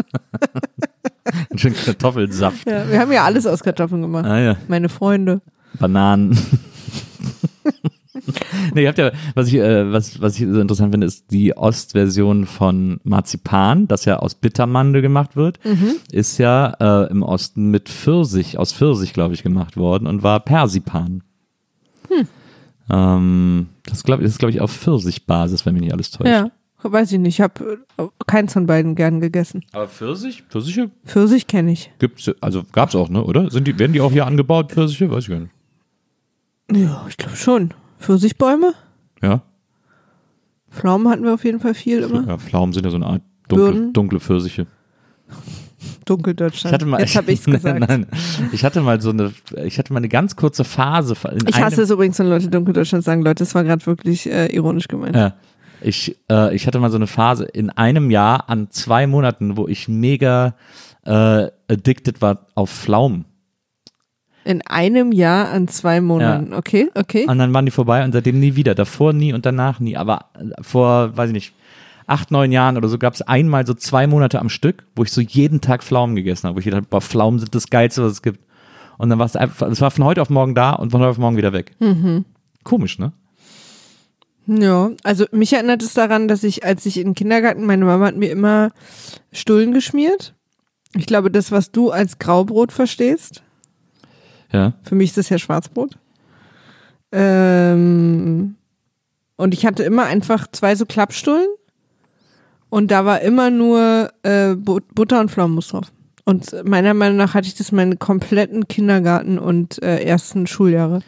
[1.50, 2.68] Einen schönen Kartoffelsaft.
[2.68, 4.26] Ja, wir haben ja alles aus Kartoffeln gemacht.
[4.26, 5.40] Ah ja, Meine Freunde.
[5.78, 6.36] Bananen.
[8.74, 11.56] nee, ihr habt ja, was ich, äh, was, was ich so interessant finde, ist die
[11.56, 15.58] Ostversion von Marzipan, das ja aus Bittermandel gemacht wird,
[16.10, 20.40] ist ja äh, im Osten mit Pfirsich, aus Pfirsich, glaube ich, gemacht worden und war
[20.40, 21.22] Persipan.
[22.90, 26.28] Ähm, das, glaub, das ist, glaube ich, auf Pfirsichbasis, wenn mich nicht alles täuscht.
[26.28, 26.50] Ja,
[26.82, 27.34] weiß ich nicht.
[27.34, 27.78] Ich habe
[28.26, 29.64] keins von beiden gern gegessen.
[29.72, 30.42] Aber Pfirsich?
[30.48, 31.90] Pfirsiche Pfirsich kenne ich.
[31.98, 33.50] gibt's, also gab's auch, ne, oder?
[33.50, 35.10] Sind die, werden die auch hier angebaut, Pfirsiche?
[35.10, 35.52] Weiß ich gar nicht.
[36.72, 37.74] Ja, ich glaube schon.
[37.98, 38.74] Pfirsichbäume?
[39.22, 39.42] Ja?
[40.70, 42.26] Pflaumen hatten wir auf jeden Fall viel immer.
[42.26, 44.66] ja Pflaumen sind ja so eine Art dunkle, dunkle Pfirsiche.
[46.04, 46.70] Dunkeldeutschland.
[46.70, 47.80] Ich hatte mal, Jetzt habe ich's gesagt.
[47.80, 48.06] nein,
[48.52, 49.32] ich hatte mal so eine,
[49.64, 51.14] ich hatte mal eine ganz kurze Phase.
[51.30, 53.22] In Ich hasse es übrigens, wenn Leute Dunkeldeutschland sagen.
[53.22, 55.16] Leute, das war gerade wirklich äh, ironisch gemeint.
[55.16, 55.34] Ja,
[55.80, 59.68] ich, äh, ich hatte mal so eine Phase in einem Jahr an zwei Monaten, wo
[59.68, 60.54] ich mega
[61.04, 63.24] äh, addicted war auf Pflaumen.
[64.44, 66.52] In einem Jahr an zwei Monaten.
[66.52, 67.26] Okay, okay.
[67.28, 68.74] Und dann waren die vorbei und seitdem nie wieder.
[68.74, 69.96] Davor nie und danach nie.
[69.96, 71.52] Aber äh, vor, weiß ich nicht,
[72.12, 75.10] acht, neun Jahren oder so gab es einmal so zwei Monate am Stück, wo ich
[75.12, 76.56] so jeden Tag Pflaumen gegessen habe.
[76.56, 78.40] Wo ich gedacht habe, Pflaumen sind das Geilste, was es gibt.
[78.98, 81.10] Und dann war es einfach, es war von heute auf morgen da und von heute
[81.10, 81.72] auf morgen wieder weg.
[81.80, 82.24] Mhm.
[82.62, 83.12] Komisch, ne?
[84.46, 88.06] Ja, also mich erinnert es daran, dass ich, als ich in den Kindergarten, meine Mama
[88.06, 88.70] hat mir immer
[89.32, 90.34] Stullen geschmiert.
[90.94, 93.42] Ich glaube, das, was du als Graubrot verstehst,
[94.52, 94.74] Ja.
[94.82, 95.96] für mich ist das ja Schwarzbrot.
[97.12, 98.56] Ähm,
[99.36, 101.48] und ich hatte immer einfach zwei so Klappstullen
[102.72, 105.92] und da war immer nur äh, But- Butter und Pflaumenmus drauf.
[106.24, 111.00] Und meiner Meinung nach hatte ich das meine kompletten Kindergarten und äh, ersten Schuljahre.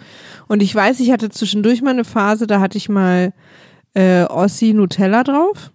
[0.46, 3.32] Und ich weiß, ich hatte zwischendurch mal eine Phase, da hatte ich mal
[3.94, 5.72] äh, Ossi Nutella drauf.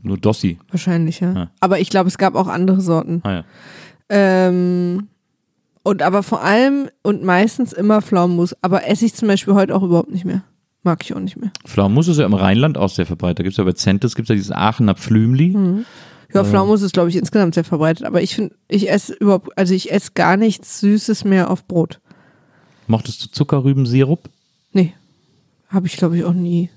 [0.00, 0.58] Nur Dossi.
[0.70, 1.32] Wahrscheinlich, ja.
[1.34, 1.50] Ja.
[1.60, 3.20] Aber ich glaube, es gab auch andere Sorten.
[3.24, 3.44] Ah, ja.
[4.08, 5.08] Ähm,
[5.82, 8.56] und aber vor allem und meistens immer Pflaumenmus.
[8.62, 10.44] Aber esse ich zum Beispiel heute auch überhaupt nicht mehr.
[10.88, 11.50] Mag ich auch nicht mehr.
[11.66, 13.40] Pflaumenmus ist ja im Rheinland auch sehr verbreitet.
[13.40, 15.50] Da gibt es ja bei Zentes, gibt es ja dieses Aachener Pflümli.
[15.50, 15.84] Mhm.
[16.32, 18.06] Ja, Pflaumenmus ist, glaube ich, insgesamt sehr verbreitet.
[18.06, 22.00] Aber ich finde, ich esse überhaupt, also ich esse gar nichts Süßes mehr auf Brot.
[22.86, 24.30] Mochtest du Zuckerrübensirup?
[24.72, 24.94] Nee.
[25.68, 26.70] Habe ich, glaube ich, auch nie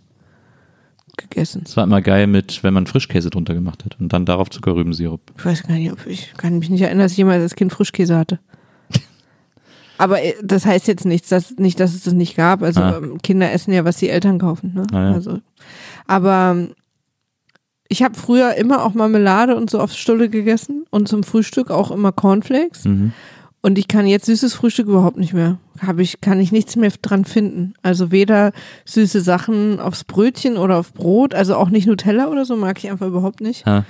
[1.15, 1.61] gegessen.
[1.63, 5.21] Das war immer geil mit, wenn man Frischkäse drunter gemacht hat und dann darauf Zuckerrübensirup.
[5.37, 7.71] Ich weiß gar nicht, ob ich kann mich nicht erinnern, dass ich jemals als Kind
[7.71, 8.39] Frischkäse hatte.
[9.97, 12.63] Aber äh, das heißt jetzt nichts, dass, nicht, dass es das nicht gab.
[12.63, 12.97] Also Ah.
[12.97, 14.73] ähm, Kinder essen ja, was die Eltern kaufen.
[14.73, 14.87] Ne?
[14.91, 15.13] Ah, ja.
[15.13, 15.39] also,
[16.07, 16.71] aber ähm,
[17.87, 21.91] ich habe früher immer auch Marmelade und so auf Stulle gegessen und zum Frühstück auch
[21.91, 22.85] immer Cornflakes.
[22.85, 23.11] Mhm.
[23.63, 25.57] Und ich kann jetzt süßes Frühstück überhaupt nicht mehr.
[25.85, 27.75] Hab ich, kann ich nichts mehr dran finden.
[27.83, 28.53] Also weder
[28.85, 32.89] süße Sachen aufs Brötchen oder auf Brot, also auch nicht Nutella oder so, mag ich
[32.89, 33.67] einfach überhaupt nicht.
[33.67, 33.85] Ja.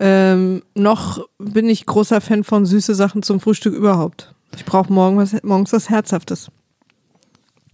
[0.00, 4.31] Ähm, noch bin ich großer Fan von süße Sachen zum Frühstück überhaupt.
[4.56, 6.50] Ich brauche morgen was, morgens was Herzhaftes.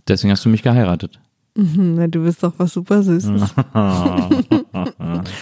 [0.06, 1.18] Deswegen hast du mich geheiratet.
[1.56, 3.32] Hm, Na, du bist doch was super Süßes.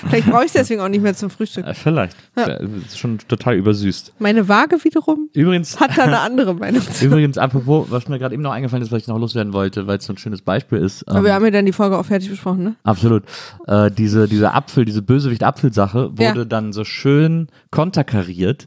[0.09, 1.67] Vielleicht brauche ich es deswegen auch nicht mehr zum Frühstück.
[1.67, 2.17] Äh, Vielleicht.
[2.37, 2.47] Ja.
[2.59, 4.15] Das ist schon total übersüßt.
[4.19, 8.43] Meine Waage wiederum Übrigens, hat da eine andere Meinung übrigens, apropos, was mir gerade eben
[8.43, 11.07] noch eingefallen ist, was ich noch loswerden wollte, weil es so ein schönes Beispiel ist.
[11.07, 12.77] Aber ähm, wir haben ja dann die Folge auch fertig besprochen, ne?
[12.83, 13.25] Absolut.
[13.67, 16.45] Äh, diese, diese Apfel, diese Bösewicht-Apfel-Sache wurde Ja.
[16.47, 18.67] dann so schön konterkariert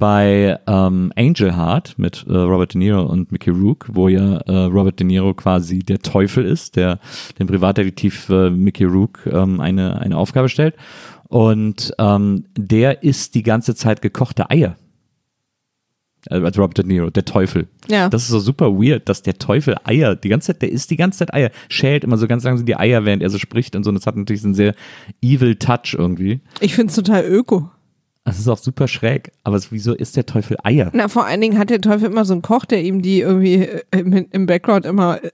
[0.00, 4.64] bei ähm, Angel Heart mit äh, Robert De Niro und Mickey Rook, wo ja äh,
[4.64, 6.98] Robert De Niro quasi der Teufel ist, der
[7.38, 10.74] dem Privatdetektiv äh, Mickey Rook ähm, eine, eine Aufgabe stellt.
[11.28, 14.76] Und ähm, der isst die ganze Zeit gekochte Eier.
[16.28, 17.68] Also als Robert De Niro, der Teufel.
[17.88, 18.08] Ja.
[18.08, 20.96] Das ist so super weird, dass der Teufel Eier, die ganze Zeit, der isst die
[20.96, 23.84] ganze Zeit Eier, schält immer so ganz langsam die Eier, während er so spricht und
[23.84, 23.90] so.
[23.90, 24.74] Und das hat natürlich so einen sehr
[25.22, 26.40] evil Touch irgendwie.
[26.60, 27.70] Ich finde es total öko.
[28.24, 29.32] Das ist auch super schräg.
[29.44, 30.90] Aber es- wieso isst der Teufel Eier?
[30.92, 33.54] Na, vor allen Dingen hat der Teufel immer so einen Koch, der ihm die irgendwie
[33.64, 35.30] äh, im, im Background immer äh,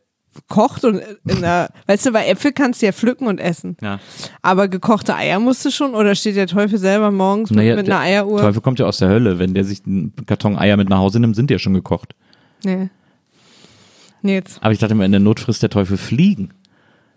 [0.48, 3.76] kocht und in der, weißt du, bei Äpfel kannst du ja pflücken und essen.
[3.82, 3.98] Ja.
[4.42, 7.86] Aber gekochte Eier musst du schon oder steht der Teufel selber morgens mit, Naja, mit
[7.88, 8.40] der einer Eieruhr?
[8.40, 9.38] Teufel kommt ja aus der Hölle.
[9.38, 12.14] Wenn der sich einen Karton Eier mit nach Hause nimmt, sind die ja schon gekocht.
[12.64, 12.88] Nee.
[14.22, 14.58] Nee, jetzt.
[14.62, 16.50] Aber ich dachte immer, in der Not frisst der Teufel Fliegen.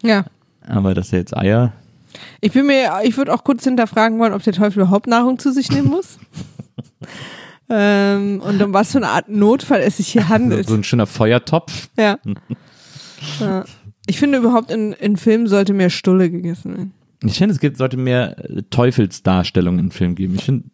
[0.01, 0.25] Ja.
[0.67, 1.73] Aber dass er jetzt Eier.
[2.41, 5.51] Ich bin mir, ich würde auch kurz hinterfragen wollen, ob der Teufel überhaupt Nahrung zu
[5.51, 6.17] sich nehmen muss.
[7.69, 10.67] ähm, und um was für eine Art Notfall es sich hier handelt.
[10.67, 11.89] So ein schöner Feuertopf.
[11.97, 12.19] Ja.
[13.39, 13.65] ja.
[14.07, 16.93] Ich finde überhaupt in, in Filmen sollte mehr Stulle gegessen werden.
[17.23, 20.35] Ich finde, es gibt, sollte mehr äh, Teufelsdarstellungen im Film geben.
[20.35, 20.69] Ich finde,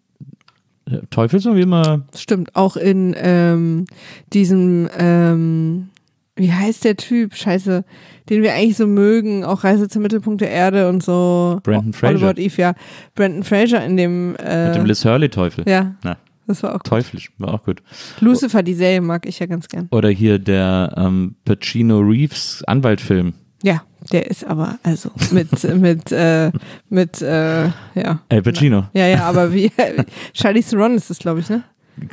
[0.85, 2.05] äh, Teufel ist irgendwie immer.
[2.15, 3.85] Stimmt, auch in ähm,
[4.31, 5.89] diesem, ähm,
[6.35, 7.35] wie heißt der Typ?
[7.35, 7.83] Scheiße,
[8.29, 11.59] den wir eigentlich so mögen, auch Reise zum Mittelpunkt der Erde und so.
[11.63, 12.29] Brandon All Fraser.
[12.29, 12.73] About Eve, ja.
[13.13, 15.63] Brandon Fraser in dem, äh, Mit dem Liz Hurley-Teufel.
[15.67, 16.85] ja, Na, das war auch gut.
[16.87, 17.81] teuflisch, war auch gut.
[18.19, 19.87] Lucifer, die Serie mag ich ja ganz gern.
[19.91, 23.33] Oder hier der ähm, Pacino Reeves Anwaltfilm.
[23.63, 26.51] Ja, der ist aber, also, mit, mit, äh,
[26.89, 28.21] mit, äh, ja.
[28.29, 28.85] El Pacino.
[28.93, 29.71] Ja, ja, aber wie,
[30.33, 31.63] Charlie Theron ist das, glaube ich, ne?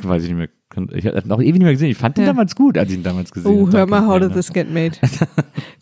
[0.01, 0.49] Weiß ich nicht mehr.
[0.93, 1.89] Ich habe noch ewig nicht mehr gesehen.
[1.91, 2.31] Ich fand den Ja.
[2.31, 3.77] damals gut, als ich ihn damals gesehen Oh, habe.
[3.77, 4.93] hör mal, how did this get made?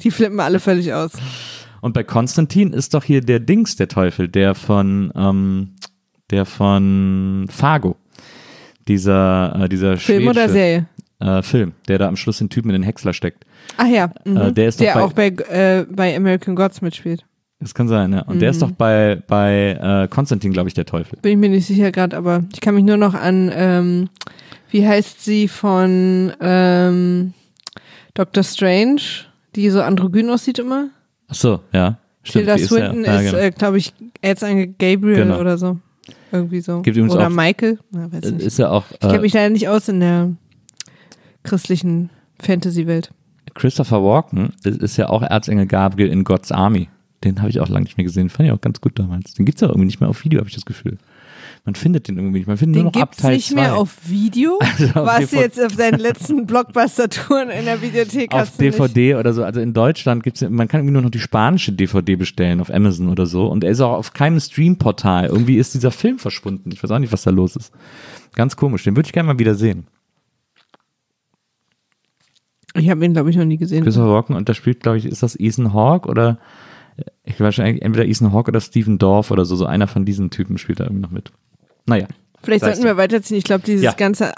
[0.04, 1.12] Die flippen alle völlig aus.
[1.82, 5.70] Und bei Konstantin ist doch hier der Dings, der Teufel, der von, ähm,
[6.30, 7.96] der von Fargo.
[8.88, 10.88] Dieser, äh, dieser Film oder Serie?
[11.20, 13.46] Äh, Film, der da am Schluss den Typen in den Häcksler steckt.
[13.78, 14.38] Ach ja, mhm.
[14.38, 17.24] Äh, der ist doch der bei- auch bei, äh, bei American Gods mitspielt.
[17.62, 18.22] Das kann sein, ja.
[18.24, 18.52] Und der Mhm.
[18.52, 21.18] ist doch bei, bei äh, Konstantin, glaube ich, der Teufel.
[21.22, 24.10] Bin ich mir nicht sicher gerade, aber ich kann mich nur noch an, ähm,
[24.72, 27.34] wie heißt sie von ähm,
[28.16, 29.02] Doctor Strange,
[29.56, 30.90] die so androgyn aussieht immer?
[31.28, 31.98] Ach so, ja.
[32.24, 33.38] Stimmt, Tilda die ist Swinton ja, ist, genau.
[33.44, 35.40] äh, glaube ich, Erzengel Gabriel Genau.
[35.40, 35.78] oder so.
[36.32, 36.82] Irgendwie so.
[36.82, 37.78] Gibt oder auch- Michael.
[37.92, 38.46] Na, weiß nicht.
[38.46, 40.32] ist ja auch Ich kenne äh, mich leider nicht aus in der
[41.44, 43.12] christlichen Fantasy-Welt.
[43.54, 46.90] Christopher Walken ist, ist ja auch Erzengel Gabriel in God's Army.
[47.24, 48.30] Den habe ich auch lange nicht mehr gesehen.
[48.30, 49.34] Fand ich auch ganz gut damals.
[49.34, 50.98] Den gibt's ja irgendwie nicht mehr auf Video, habe ich das Gefühl.
[51.64, 52.48] Man findet den irgendwie nicht.
[52.48, 53.74] Man findet Den nur noch gibt's Teil nicht mehr zwei.
[53.76, 54.58] auf Video.
[54.60, 55.42] auf Warst du DVD.
[55.42, 58.34] jetzt auf deinen letzten Blockbuster-Touren in der Videothek?
[58.34, 58.80] auf hast du nicht?
[58.80, 59.44] DVD oder so.
[59.44, 62.74] Also in Deutschland gibt's ja, man kann irgendwie nur noch die spanische DVD bestellen auf
[62.74, 63.46] Amazon oder so.
[63.46, 65.28] Und er ist auch auf keinem Streamportal.
[65.28, 66.72] Irgendwie ist dieser Film verschwunden.
[66.72, 67.72] Ich weiß auch nicht, was da los ist.
[68.34, 68.84] Ganz komisch.
[68.84, 69.86] Den würde ich gerne mal wieder sehen.
[72.74, 73.84] Ich habe ihn, glaube ich, noch nie gesehen.
[73.84, 76.40] Christopher Walken und da spielt, glaube ich, ist das Ethan Hawke oder
[77.24, 79.56] ich wahrscheinlich entweder Ethan Hawke oder Stephen Dorff oder so.
[79.56, 81.32] So einer von diesen Typen spielt da irgendwie noch mit.
[81.86, 82.08] Naja.
[82.44, 83.38] Vielleicht sollten wir weiterziehen.
[83.38, 83.92] Ich glaube, dieses Ja.
[83.92, 84.34] ganze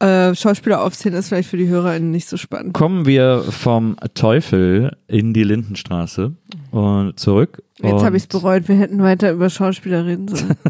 [0.00, 2.74] äh, Schauspieler aufzählen ist vielleicht für die HörerInnen nicht so spannend.
[2.74, 6.32] Kommen wir vom Teufel in die Lindenstraße
[6.72, 7.62] und zurück.
[7.80, 8.66] Jetzt habe ich es bereut.
[8.68, 10.56] Wir hätten weiter über Schauspieler reden sollen.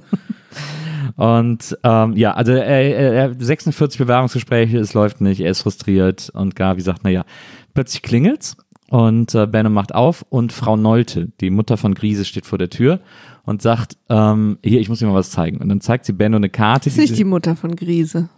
[1.17, 6.57] Und ähm, ja, also er hat 46 Bewerbungsgespräche, es läuft nicht, er ist frustriert und
[6.57, 7.25] Gavi sagt, naja,
[7.73, 8.57] plötzlich klingelt's
[8.95, 12.71] und äh, Benno macht auf und Frau Nolte, die Mutter von Grise, steht vor der
[12.71, 13.01] Tür
[13.43, 15.57] und sagt, ähm, hier, ich muss dir mal was zeigen.
[15.57, 16.91] Und dann zeigt sie Benno eine Karte.
[16.91, 18.29] ist nicht die Mutter von Grise.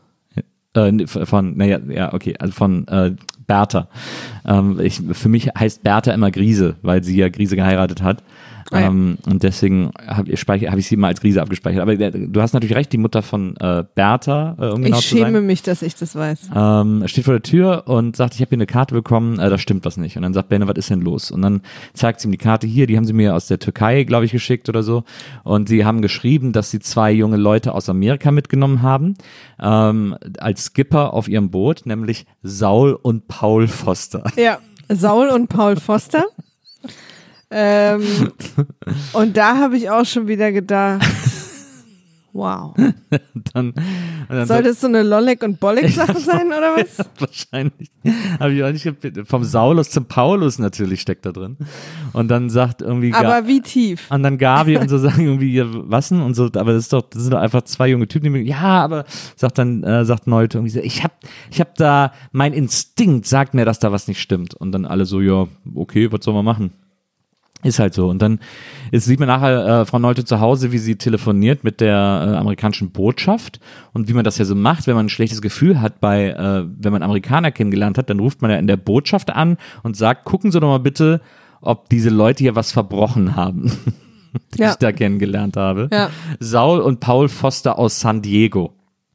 [0.74, 3.14] äh, nee, von, naja, ja, okay, also von äh,
[3.46, 3.88] Bertha.
[4.46, 8.22] Ähm, ich, für mich heißt Bertha immer Grise, weil sie ja Grise geheiratet hat.
[8.72, 8.80] Ja.
[8.80, 11.82] ähm, und deswegen habe ich, hab ich sie immer als Grise abgespeichert.
[11.82, 15.08] Aber der, du hast natürlich recht, die Mutter von äh, Bertha, äh, um genau ich
[15.08, 15.26] zu sein.
[15.26, 16.50] schäme mich, dass ich das weiß.
[16.54, 19.58] Ähm, steht vor der Tür und sagt, ich habe hier eine Karte bekommen, äh, da
[19.58, 20.16] stimmt was nicht.
[20.16, 21.30] Und dann sagt Benne, was ist denn los?
[21.30, 21.62] Und dann
[21.94, 24.32] zeigt sie ihm die Karte hier, die haben sie mir aus der Türkei, glaube ich,
[24.32, 25.04] geschickt oder so.
[25.44, 29.14] Und sie haben geschrieben, dass sie zwei junge Leute aus Amerika mitgenommen haben,
[29.60, 34.24] ähm, als Skipper auf ihrem Boot, nämlich Saul und Paul Foster.
[34.36, 36.26] Ja, Saul und Paul Foster.
[37.50, 38.02] Ähm,
[39.12, 41.06] und da habe ich auch schon wieder gedacht,
[42.36, 42.74] Wow.
[43.54, 43.72] Dann,
[44.28, 46.98] dann Soll das so eine Lollek- und Bollek-Sache sein, oder was?
[46.98, 47.90] Ja, wahrscheinlich.
[48.38, 51.56] Hab ich auch nicht Vom Saulus zum Paulus natürlich steckt da drin.
[52.12, 53.08] Und dann sagt irgendwie.
[53.12, 54.10] Ga- Aber wie tief?
[54.10, 56.20] und dann Gabi und so sagen irgendwie, was denn?
[56.20, 58.42] Und so, aber das ist doch, das sind doch einfach zwei junge Typen, die mir,
[58.42, 61.12] ja, aber sagt dann, äh, sagt Neute irgendwie so, ich hab,
[61.50, 64.52] ich hab da, mein Instinkt sagt mir, dass da was nicht stimmt.
[64.52, 66.70] Und dann alle so, ja, okay, was soll man machen?
[67.66, 68.08] Ist halt so.
[68.08, 68.38] Und dann
[68.92, 72.36] ist, sieht man nachher äh, Frau Neute zu Hause, wie sie telefoniert mit der äh,
[72.36, 73.60] amerikanischen Botschaft
[73.92, 76.64] und wie man das ja so macht, wenn man ein schlechtes Gefühl hat bei, äh,
[76.78, 80.24] wenn man Amerikaner kennengelernt hat, dann ruft man ja in der Botschaft an und sagt,
[80.24, 81.20] gucken Sie doch mal bitte,
[81.60, 83.72] ob diese Leute hier was verbrochen haben,
[84.54, 84.70] die Ja.
[84.70, 85.88] ich da kennengelernt habe.
[85.92, 86.10] Ja.
[86.38, 88.72] Saul und Paul Foster aus San Diego.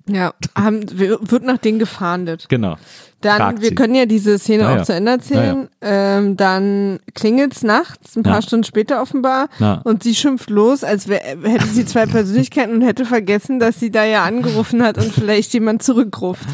[0.10, 2.48] Ja, haben, wird nach denen gefahndet.
[2.50, 2.76] Genau.
[3.22, 3.76] Dann, wir sie.
[3.76, 5.68] können ja diese Szene Ja, auch zu Ende erzählen.
[5.82, 8.42] Ähm, dann klingelt's nachts, ein paar Ja.
[8.42, 9.82] Stunden später offenbar, Ja.
[9.84, 13.92] und sie schimpft los, als wär, hätte sie zwei Persönlichkeiten und hätte vergessen, dass sie
[13.92, 16.46] da ja angerufen hat und vielleicht jemand zurückruft.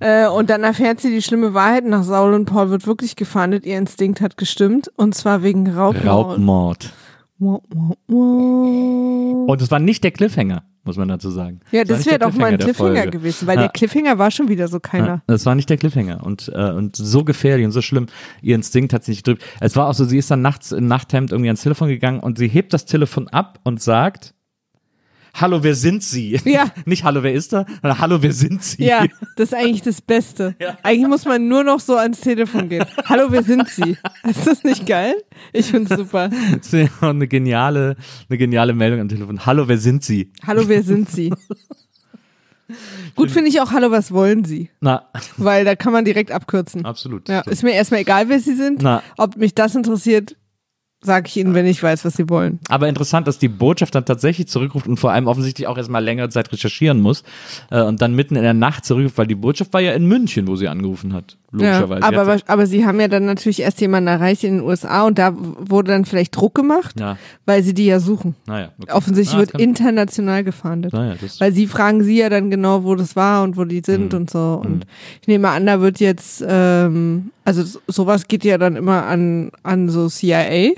[0.00, 1.84] äh, und dann erfährt sie die schlimme Wahrheit.
[1.84, 3.66] Nach Saul und Paul wird wirklich gefahndet.
[3.66, 6.06] Ihr Instinkt hat gestimmt, und zwar wegen Raubmord.
[6.06, 6.92] Raubmord.
[7.38, 7.96] Und
[9.62, 11.60] es war nicht der Cliffhanger, muss man dazu sagen.
[11.72, 13.62] Ja, das wäre doch mal ein Cliffhanger gewesen, weil Ja.
[13.62, 15.06] der Cliffhanger war schon wieder so keiner.
[15.06, 18.06] Ja, das war nicht der Cliffhanger und, äh, und so gefährlich und so schlimm.
[18.42, 19.44] Ihr Instinkt hat sich nicht gedrückt.
[19.60, 22.38] Es war auch so, sie ist dann nachts im Nachthemd irgendwie ans Telefon gegangen und
[22.38, 24.34] sie hebt das Telefon ab und sagt,
[25.34, 26.38] Hallo, wer sind Sie?
[26.44, 26.70] Ja.
[26.84, 27.66] Nicht Hallo, wer ist da?
[27.82, 28.84] sondern Hallo, wer sind Sie?
[28.84, 29.04] Ja,
[29.36, 30.54] das ist eigentlich das Beste.
[30.84, 32.84] Eigentlich muss man nur noch so ans Telefon gehen.
[33.06, 33.96] Hallo, wer sind Sie?
[34.28, 35.16] Ist das nicht geil?
[35.52, 36.28] Ich find's super.
[36.28, 37.96] Das ist ja auch eine geniale,
[38.28, 39.44] eine geniale Meldung am Telefon.
[39.44, 40.30] Hallo, wer sind Sie?
[40.46, 41.32] Hallo, wer sind Sie?
[43.14, 44.70] Gut finde ich auch Hallo, was wollen Sie?
[44.80, 46.84] Na, Weil da kann man direkt abkürzen.
[46.84, 47.28] absolut.
[47.28, 48.82] Ja, ist mir erstmal egal, wer Sie sind.
[48.82, 49.02] Na.
[49.18, 50.36] Ob mich das interessiert,
[51.04, 52.58] sage ich Ihnen, wenn ich weiß, was Sie wollen.
[52.68, 56.28] Aber interessant, dass die Botschaft dann tatsächlich zurückruft und vor allem offensichtlich auch erstmal längere
[56.30, 57.22] Zeit recherchieren muss
[57.70, 60.48] äh, und dann mitten in der Nacht zurückruft, weil die Botschaft war ja in München,
[60.48, 61.36] wo sie angerufen hat.
[61.52, 62.00] Ja, Logischerweise.
[62.10, 65.18] Sie aber, aber sie haben ja dann natürlich erst jemanden erreicht in den USA und
[65.20, 68.34] da wurde dann vielleicht Druck gemacht, ja, weil sie die ja suchen.
[68.46, 68.70] naja.
[68.80, 68.90] okay.
[68.92, 70.92] Offensichtlich Ah, wird international gefahndet.
[70.92, 74.12] Naja, Weil sie fragen sie ja dann genau, wo das war und wo die sind
[74.12, 74.18] Mhm.
[74.18, 74.60] und so.
[74.64, 74.84] Und
[75.22, 79.50] ich nehme an, da wird jetzt, ähm, also so- sowas geht ja dann immer an,
[79.62, 80.72] an so CIA.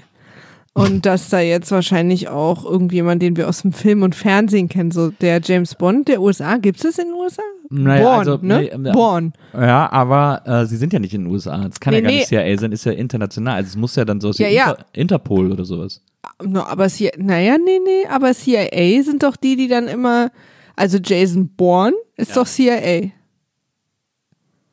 [0.77, 4.91] Und dass da jetzt wahrscheinlich auch irgendjemand, den wir aus dem Film und Fernsehen kennen,
[4.91, 7.43] so der James Bond der USA, gibt es das in den USA?
[7.71, 8.59] Naja, Born, also, ne?
[8.61, 9.33] nee, ähm, Born.
[9.55, 11.65] Ja, aber äh, sie sind ja nicht in den USA.
[11.67, 12.17] Es kann Nee, ja gar nee.
[12.19, 13.55] nicht CIA sein, ist ja international.
[13.57, 14.73] Also es muss ja dann so aus Ja, ja.
[14.73, 16.03] Inter Interpol oder sowas.
[16.45, 20.31] No, aber CIA, naja, nee, nee, aber CIA sind doch die, die dann immer,
[20.77, 23.13] also Jason Bourne ist doch CIA.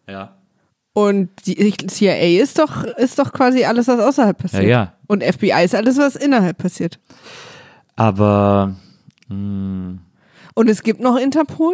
[0.10, 0.36] Ja.
[0.94, 4.64] Und die CIA ist doch, ist doch quasi alles, was außerhalb Ja, passiert.
[4.66, 4.94] ja.
[5.08, 7.00] Und FBI ist alles, was innerhalb passiert.
[7.96, 8.76] Aber
[9.28, 9.98] mh,
[10.54, 11.74] Und es gibt noch Interpol,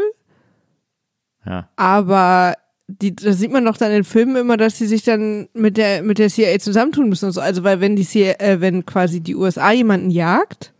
[1.46, 1.68] ja.
[1.76, 2.54] aber
[2.88, 6.02] die, da sieht man doch dann in Filmen immer, dass sie sich dann mit der,
[6.02, 7.42] mit der CIA zusammentun müssen und so.
[7.42, 10.74] Also, weil wenn die CIA, äh, wenn quasi die USA jemanden jagt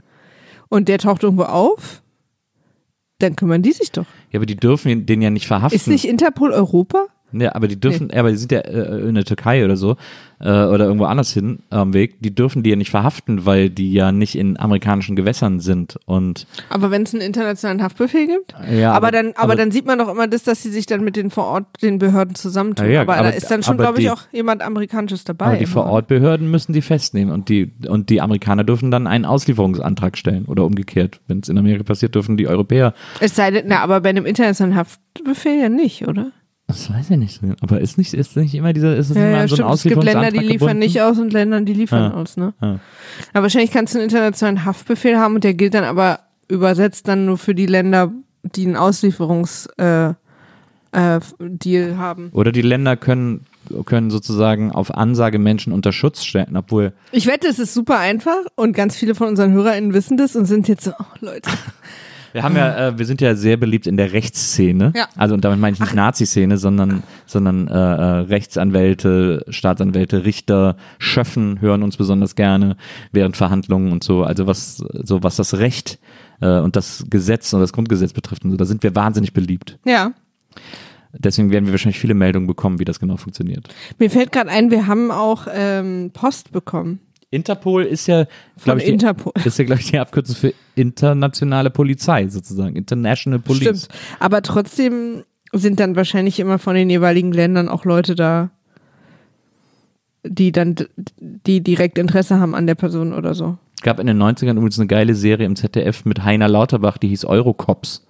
[0.70, 2.02] und der taucht irgendwo auf,
[3.20, 4.06] dann kümmern die sich doch.
[4.32, 5.76] Ja, aber die dürfen den ja nicht verhaften.
[5.76, 7.06] Ist nicht Interpol Europa?
[7.32, 9.98] Ja, aber die dürfen, ja, aber die sind ja äh, in der Türkei oder so
[10.40, 12.22] äh, oder irgendwo anders hin am Weg.
[12.22, 16.00] Die dürfen die ja nicht verhaften, weil die ja nicht in amerikanischen Gewässern sind.
[16.06, 18.56] Und Aber wenn es einen internationalen Haftbefehl gibt?
[18.72, 21.16] ja, aber, dann, aber, dann sieht man doch immer das, dass sie sich dann mit
[21.16, 22.86] den vor Ort, den Behörden zusammentun.
[22.88, 25.24] Ja, ja, aber, aber- da ist dann schon, aber glaube ich, die- auch jemand Amerikanisches
[25.24, 25.46] dabei.
[25.46, 25.74] aber die immer.
[25.74, 30.66] Vorortbehörden müssen die festnehmen und die und die Amerikaner dürfen dann einen Auslieferungsantrag stellen oder
[30.66, 31.20] umgekehrt.
[31.28, 32.94] Wenn es in Amerika passiert, dürfen die Europäer.
[33.20, 36.32] Es sei denn, na, aber bei einem internationalen Haftbefehl ja nicht, oder?
[36.70, 37.42] Das weiß ich nicht.
[37.62, 39.74] Aber ist nicht ist nicht immer dieser ist es Ja, immer ja so ein stimmt.
[39.74, 40.80] Es gibt Länder, die liefern gebunden?
[40.80, 42.14] nicht aus und Länder, die liefern Ja.
[42.14, 42.54] aus, ne?
[42.62, 42.80] Ja.
[43.34, 47.26] Aber wahrscheinlich kannst du einen internationalen Haftbefehl haben und der gilt dann aber übersetzt dann
[47.26, 48.12] nur für die Länder,
[48.44, 50.16] die einen Auslieferungsdeal
[50.94, 52.30] äh, äh, haben.
[52.34, 53.46] Oder die Länder können
[53.86, 58.38] können sozusagen auf Ansage Menschen unter Schutz stellen, obwohl Ich wette, es ist super einfach
[58.56, 61.50] und ganz viele von unseren HörerInnen wissen das und sind jetzt so, oh Leute.
[62.34, 64.94] Wir haben ja, äh, wir sind ja sehr beliebt in der Rechtsszene.
[64.96, 65.08] Ja.
[65.16, 71.62] Also und damit meine ich nicht Nazi-Szene, sondern, sondern äh, äh, Rechtsanwälte, Staatsanwälte, Richter, Schöffen
[71.62, 72.78] hören uns besonders gerne
[73.12, 74.24] während Verhandlungen und so.
[74.24, 76.00] Also was, so was das Recht
[76.42, 79.80] äh, und das Gesetz und das Grundgesetz betrifft und so, da sind wir wahnsinnig beliebt.
[79.86, 80.14] Ja.
[81.12, 83.68] Deswegen werden wir wahrscheinlich viele Meldungen bekommen, wie das genau funktioniert.
[83.98, 87.00] Mir fällt gerade ein, wir haben auch ähm, Post bekommen
[87.32, 88.26] Interpol ist ja,
[88.64, 89.34] glaube ich, die, Interpol.
[89.44, 93.86] ist ja, glaube ich, die Abkürzung für internationale Polizei sozusagen, International Police.
[93.86, 93.88] Stimmt.
[94.20, 95.24] Aber trotzdem
[95.54, 98.50] sind dann wahrscheinlich immer von den jeweiligen Ländern auch Leute da,
[100.24, 100.76] die dann,
[101.18, 103.58] die direkt Interesse haben an der Person oder so.
[103.76, 107.08] Es gab in den 90ern übrigens eine geile Serie im ZDF mit Heiner Lauterbach, die
[107.08, 108.06] hieß Eurocops,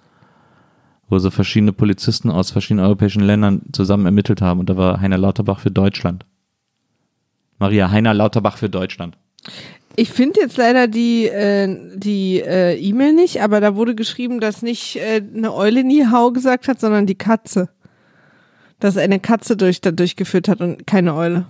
[1.08, 4.60] wo so verschiedene Polizisten aus verschiedenen europäischen Ländern zusammen ermittelt haben.
[4.60, 6.24] Und da war Heiner Lauterbach für Deutschland.
[7.60, 9.16] Maria Heiner Lauterbach für Deutschland.
[9.96, 14.62] Ich finde jetzt leider die äh, die äh, E-Mail nicht, aber da wurde geschrieben, dass
[14.62, 17.68] nicht äh, eine Eule nie Hau gesagt hat, sondern die Katze.
[18.80, 21.44] Dass eine Katze durch, da durchgeführt hat und keine Eule.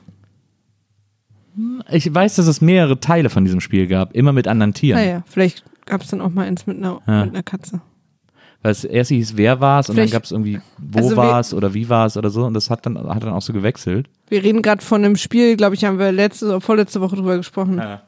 [1.91, 4.99] Ich weiß, dass es mehrere Teile von diesem Spiel gab, immer mit anderen Tieren.
[5.01, 7.25] Naja, vielleicht gab es dann auch mal eins mit einer, Ja.
[7.25, 7.81] mit einer Katze.
[8.63, 11.55] Weil es erst hieß, wer war es und dann gab es irgendwie, wo Also es
[11.55, 14.09] oder wie war es oder so und das hat dann, hat dann auch so gewechselt.
[14.29, 17.37] Wir reden gerade von einem Spiel, glaube ich, haben wir letzte oder vorletzte Woche drüber
[17.39, 17.79] gesprochen.
[17.79, 18.03] Ja.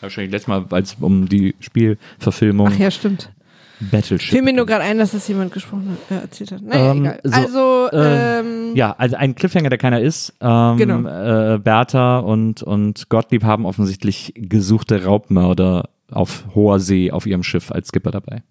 [0.00, 3.30] Wahrscheinlich letztes Mal, als es um die Spielverfilmung Ach ja, stimmt.
[3.78, 4.30] Battleship.
[4.32, 6.62] Fiel mir nur gerade ein, dass das jemand gesprochen hat, äh, erzählt hat.
[6.62, 7.20] Naja, Ähm, egal.
[7.24, 10.32] so, also, äh, ähm, Ja, also ein Cliffhanger, der keiner ist.
[10.40, 11.06] Ähm, Genau.
[11.08, 17.70] äh, Bertha und, und Gottlieb haben offensichtlich gesuchte Raubmörder auf hoher See auf ihrem Schiff
[17.70, 18.42] als Skipper dabei.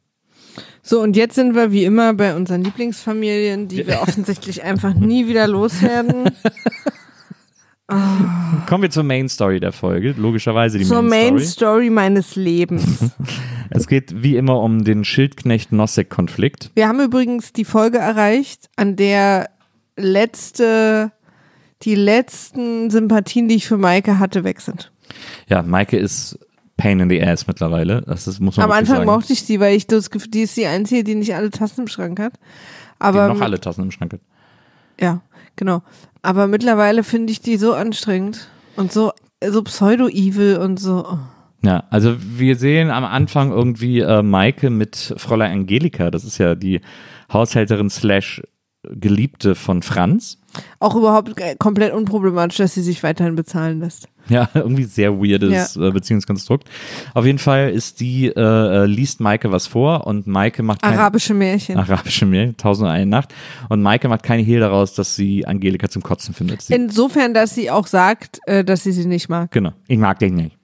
[0.82, 5.28] So und jetzt sind wir wie immer bei unseren Lieblingsfamilien, die wir offensichtlich einfach nie
[5.28, 6.32] wieder loswerden.
[7.88, 10.16] Kommen wir zur Main Story der Folge.
[10.18, 11.45] Logischerweise die Zur Main, Main Story.
[11.45, 13.12] Story meines Lebens.
[13.72, 16.70] Es geht wie immer um den Schildknecht-Nosek-Konflikt.
[16.76, 19.49] Wir haben übrigens die Folge erreicht, an der
[19.97, 21.12] letzte,
[21.82, 24.91] die letzten Sympathien, die ich für Maike hatte, weg sind.
[25.49, 26.39] Ja, Maike ist
[26.78, 28.01] Pain in the Ass mittlerweile.
[28.01, 29.05] Das ist, muss man Am Anfang sagen.
[29.09, 31.82] mochte ich die, weil ich das Gefühl, die ist die einzige, die nicht alle Tassen
[31.82, 32.34] im Schrank hat.
[32.36, 32.39] Die
[32.99, 34.21] Aber noch alle Tassen im Schrank hat.
[34.99, 35.21] ja,
[35.55, 35.82] genau.
[36.21, 39.11] Aber mittlerweile finde ich die so anstrengend und so
[39.47, 41.05] so pseudo-evil und so.
[41.07, 41.17] oh.
[41.61, 46.09] Ja, also wir sehen am Anfang irgendwie äh, Maike mit Fräulein Angelika.
[46.11, 46.82] Das ist ja die
[47.32, 48.41] Haushälterin slash
[48.84, 50.38] Geliebte von Franz.
[50.80, 54.08] Auch überhaupt äh, komplett unproblematisch, dass sie sich weiterhin bezahlen lässt.
[54.28, 56.68] Ja, irgendwie sehr weirdes äh, Beziehungskonstrukt.
[57.14, 60.93] Auf jeden Fall ist die, äh, äh, liest Maike was vor und Maike macht kein,
[60.97, 61.78] Arabische Märchen.
[61.78, 63.34] arabische Märchen, Tausend und eine Nacht.
[63.70, 66.62] Und Maike macht keine Hehl daraus, dass sie Angelika zum Kotzen findet.
[66.64, 69.51] Sie, Insofern, dass sie auch sagt, äh, dass sie sie nicht mag.
[69.51, 70.55] genau, ich mag dich nicht.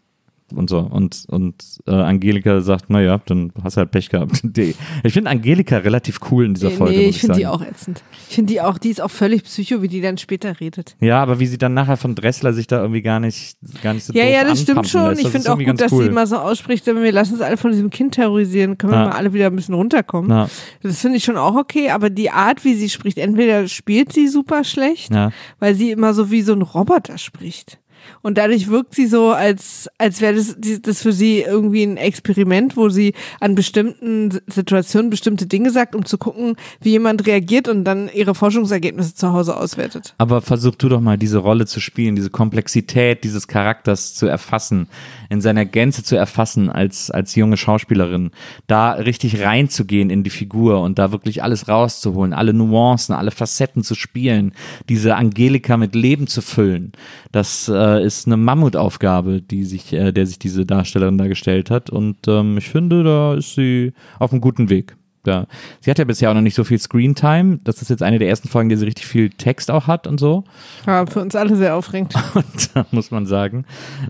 [0.55, 0.79] Und so.
[0.79, 1.55] Und, und
[1.87, 4.39] äh, Angelika sagt, naja, dann hast du halt Pech gehabt.
[4.43, 6.97] Die- Ich finde Angelika relativ cool in dieser Nee, Folge.
[6.97, 8.03] nee, muss ich finde die auch ätzend.
[8.29, 10.95] Ich finde die auch, die ist auch völlig psycho, wie die dann später redet.
[10.99, 14.05] Ja, aber wie sie dann nachher von Dressler sich da irgendwie gar nicht, gar nicht
[14.05, 15.09] so Ja, ja, das stimmt schon.
[15.09, 15.21] lässt.
[15.21, 16.03] Ich finde auch gut, ganz dass cool.
[16.03, 19.05] sie immer so ausspricht, wir lassen uns alle von diesem Kind terrorisieren, können wir Ja.
[19.09, 20.29] mal alle wieder ein bisschen runterkommen.
[20.31, 20.49] Ja,
[20.81, 24.27] Das finde ich schon auch okay, aber die Art, wie sie spricht, entweder spielt sie
[24.27, 25.31] super schlecht, ja.
[25.59, 27.79] weil sie immer so wie so ein Roboter spricht.
[28.21, 32.77] Und dadurch wirkt sie so, als, als wäre das, das für sie irgendwie ein Experiment,
[32.77, 37.83] wo sie an bestimmten Situationen bestimmte Dinge sagt, um zu gucken, wie jemand reagiert und
[37.83, 40.13] dann ihre Forschungsergebnisse zu Hause auswertet.
[40.17, 44.87] Aber versuch du doch mal diese Rolle zu spielen, diese Komplexität dieses Charakters zu erfassen,
[45.29, 48.31] in seiner Gänze zu erfassen als, als junge Schauspielerin,
[48.67, 53.83] da richtig reinzugehen in die Figur und da wirklich alles rauszuholen, alle Nuancen, alle Facetten
[53.83, 54.53] zu spielen,
[54.89, 56.91] diese Angelika mit Leben zu füllen.
[57.31, 61.89] Das äh, ist eine Mammutaufgabe, die sich, äh, der sich diese Darstellerin da gestellt hat
[61.89, 64.95] und ähm, ich finde, da ist sie auf einem guten Weg.
[65.25, 65.45] Ja.
[65.81, 67.59] Sie hat ja bisher auch noch nicht so viel Screentime.
[67.63, 70.19] Das ist jetzt eine der ersten Folgen, die sie richtig viel Text auch hat und
[70.19, 70.43] so.
[70.85, 72.13] War für uns alle sehr aufregend.
[72.33, 73.65] Und da muss man sagen,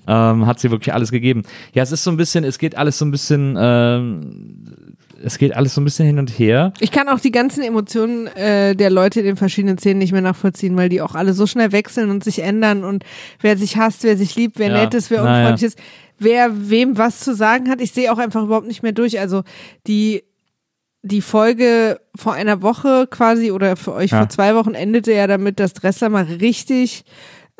[0.07, 1.43] ähm, hat sie wirklich alles gegeben.
[1.73, 4.75] Ja, es ist so ein bisschen, es geht alles so ein bisschen, ähm,
[5.23, 6.73] es geht alles so ein bisschen hin und her.
[6.79, 10.21] Ich kann auch die ganzen Emotionen äh, der Leute in den verschiedenen Szenen nicht mehr
[10.21, 13.03] nachvollziehen, weil die auch alle so schnell wechseln und sich ändern und
[13.41, 15.39] wer sich hasst, wer sich liebt, wer Ja, nett ist, wer naja.
[15.39, 15.79] unfreundlich ist,
[16.19, 17.81] wer wem was zu sagen hat.
[17.81, 19.19] Ich sehe auch einfach überhaupt nicht mehr durch.
[19.19, 19.43] Also
[19.87, 20.23] die
[21.03, 24.19] die Folge vor einer Woche quasi oder für euch Ja.
[24.19, 27.05] vor zwei Wochen endete ja damit, dass Dressler mal richtig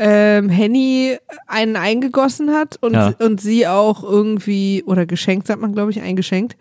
[0.04, 3.14] ähm, Henny einen eingegossen hat und, Ja.
[3.20, 6.58] und sie auch irgendwie, oder geschenkt, sagt man, glaube ich, eingeschenkt.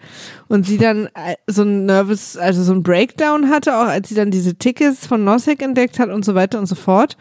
[0.49, 4.14] Und sie dann äh, so ein nervous, also so ein Breakdown hatte, auch als sie
[4.14, 7.16] dann diese Tickets von Nosek entdeckt hat und so weiter und so fort.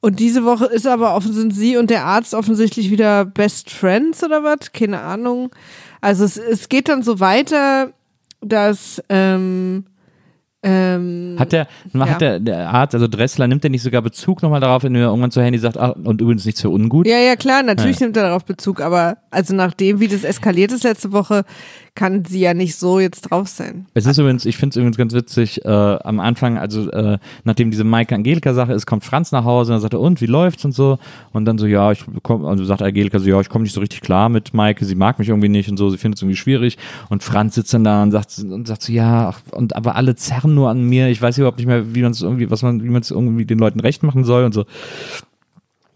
[0.00, 4.24] Und diese Woche ist aber offen, sind sie und der Arzt offensichtlich wieder Best Friends
[4.24, 4.72] oder was?
[4.72, 5.50] Keine Ahnung.
[6.00, 7.92] Also es, es geht dann so weiter,
[8.40, 9.84] dass ähm,
[10.62, 11.66] ähm, Hat der,
[11.98, 12.18] hat Ja.
[12.18, 15.30] der, der Arzt, also Dressler, nimmt der nicht sogar Bezug nochmal darauf, wenn er irgendwann
[15.30, 17.06] zu Handy sagt, ach, und übrigens nicht so ungut?
[17.06, 20.84] Ja, ja, klar, natürlich nimmt er darauf Bezug, aber also nachdem, wie das eskaliert ist
[20.84, 21.44] letzte Woche,
[21.94, 23.86] kann sie ja nicht so jetzt drauf sein.
[23.94, 27.70] Es ist übrigens, ich finde es übrigens ganz witzig, äh, am Anfang, also äh, nachdem
[27.70, 30.72] diese Maike-Angelika-Sache ist, kommt Franz nach Hause und dann sagt er, und, wie läuft's und
[30.72, 30.98] so?
[31.32, 33.80] Und dann so, ja, ich komm, also sagt Angelika so, ja, ich komme nicht so
[33.80, 36.36] richtig klar mit Maike, sie mag mich irgendwie nicht und so, sie findet es irgendwie
[36.36, 36.78] schwierig.
[37.08, 40.49] Und Franz sitzt dann da und sagt, und sagt so, ja, und aber alle zerren
[40.54, 42.88] nur an mir, ich weiß überhaupt nicht mehr, wie man es irgendwie, was man, wie
[42.88, 44.64] man es irgendwie den Leuten recht machen soll und so.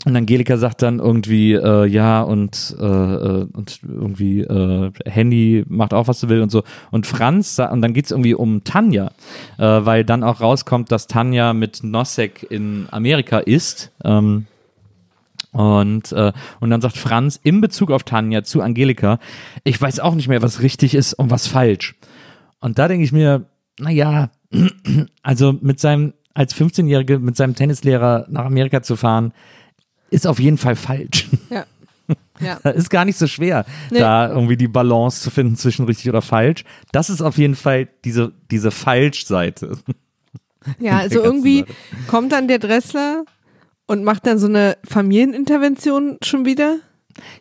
[0.05, 5.95] Und Angelika sagt dann irgendwie, äh, ja, und, äh, äh, und irgendwie äh, Handy macht
[5.95, 6.63] auch, was sie will und so.
[6.91, 9.13] Und Franz, und dann geht's irgendwie um Tanja,
[9.57, 13.93] äh, weil dann auch rauskommt, dass Tanja mit Nosek in Amerika ist.
[14.05, 14.47] Ähm,
[15.53, 19.19] und, äh, und dann sagt Franz in Bezug auf Tanja zu Angelika,
[19.63, 21.95] ich weiß auch nicht mehr, was richtig ist und was falsch.
[22.61, 23.47] Und da denke ich mir,
[23.79, 24.31] naja,
[25.23, 29.33] also mit seinem, als 15-Jährige mit seinem Tennislehrer nach Amerika zu fahren,
[30.11, 31.29] ist auf jeden Fall falsch.
[31.51, 31.65] Ja.
[32.41, 32.59] Ja.
[32.63, 34.01] Das ist gar nicht so schwer, Nee.
[34.01, 36.65] da irgendwie die Balance zu finden zwischen richtig oder falsch.
[36.93, 39.79] Das ist auf jeden Fall diese, diese Falschseite.
[40.81, 41.73] Ja, also irgendwie Sache.
[42.09, 43.25] kommt dann der Dressler
[43.87, 46.79] und macht dann so eine Familienintervention schon wieder.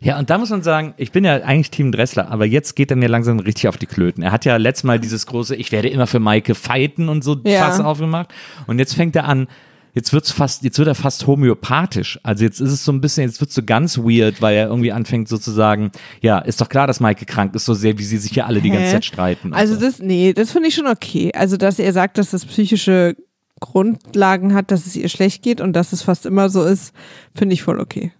[0.00, 2.90] Ja, und da muss man sagen, ich bin ja eigentlich Team Dressler, aber jetzt geht
[2.90, 4.22] er mir langsam richtig auf die Klöten.
[4.22, 7.36] Er hat ja letztes Mal dieses große, ich werde immer für Maike fighten und so
[7.44, 7.60] Ja.
[7.60, 8.32] Fass aufgemacht.
[8.66, 9.48] Und jetzt fängt er an,
[9.94, 12.18] jetzt wird's fast, jetzt wird er fast homöopathisch.
[12.22, 14.92] Also jetzt ist es so ein bisschen, jetzt wird's so ganz weird, weil er irgendwie
[14.92, 18.32] anfängt sozusagen, ja, ist doch klar, dass Maike krank ist, so sehr, wie sie sich
[18.32, 18.92] hier alle die ganze?
[18.92, 19.54] Zeit streiten.
[19.54, 19.80] Also so.
[19.80, 21.32] das, nee, das finde ich schon okay.
[21.34, 23.16] Also, dass er sagt, dass das psychische
[23.60, 26.92] Grundlagen hat, dass es ihr schlecht geht und dass es fast immer so ist,
[27.34, 28.12] finde ich voll okay.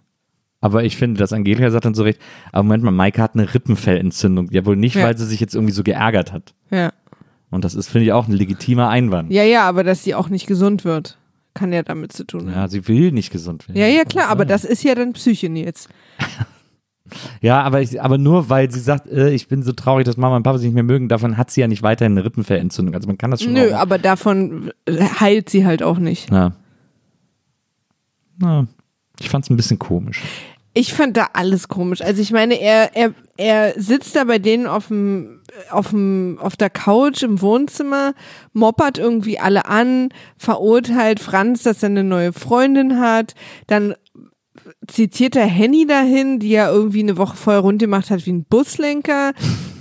[0.65, 2.19] Aber ich finde, dass Angelika sagt dann so recht,
[2.51, 4.49] aber Moment mal, Maike hat eine Rippenfellentzündung.
[4.51, 5.03] Ja, wohl nicht, Ja.
[5.03, 6.55] weil sie sich jetzt irgendwie so geärgert hat.
[6.71, 6.91] Ja.
[7.51, 9.31] Und das ist, finde ich, auch ein legitimer Einwand.
[9.31, 11.19] Ja, ja, aber dass sie auch nicht gesund wird,
[11.53, 12.53] kann ja damit zu tun haben.
[12.55, 13.77] Ja, sie will nicht gesund werden.
[13.79, 15.87] Ja, ja, klar, aber das ist ja dann Psyche jetzt.
[17.39, 20.37] Ja, aber, ich, aber nur weil sie sagt, äh, ich bin so traurig, dass Mama
[20.37, 22.95] und Papa sich nicht mehr mögen, davon hat sie ja nicht weiterhin eine Rippenfellentzündung.
[22.95, 23.77] Also man kann das schon Nö, auch.
[23.77, 26.31] aber davon heilt sie halt auch nicht.
[26.31, 26.53] Ja.
[28.39, 28.65] Na,
[29.19, 30.23] ich fand's ein bisschen komisch.
[30.77, 32.01] Ich fand da alles komisch.
[32.01, 36.57] Also ich meine, er, er, er sitzt da bei denen auf dem, auf dem, auf
[36.57, 38.13] der Couch im Wohnzimmer,
[38.51, 43.35] moppert irgendwie alle an, verurteilt Franz, dass er eine neue Freundin hat,
[43.67, 43.95] dann
[44.85, 48.43] zitiert er Henny dahin, die er irgendwie eine Woche vorher rund gemacht hat wie ein
[48.43, 49.31] Buslenker.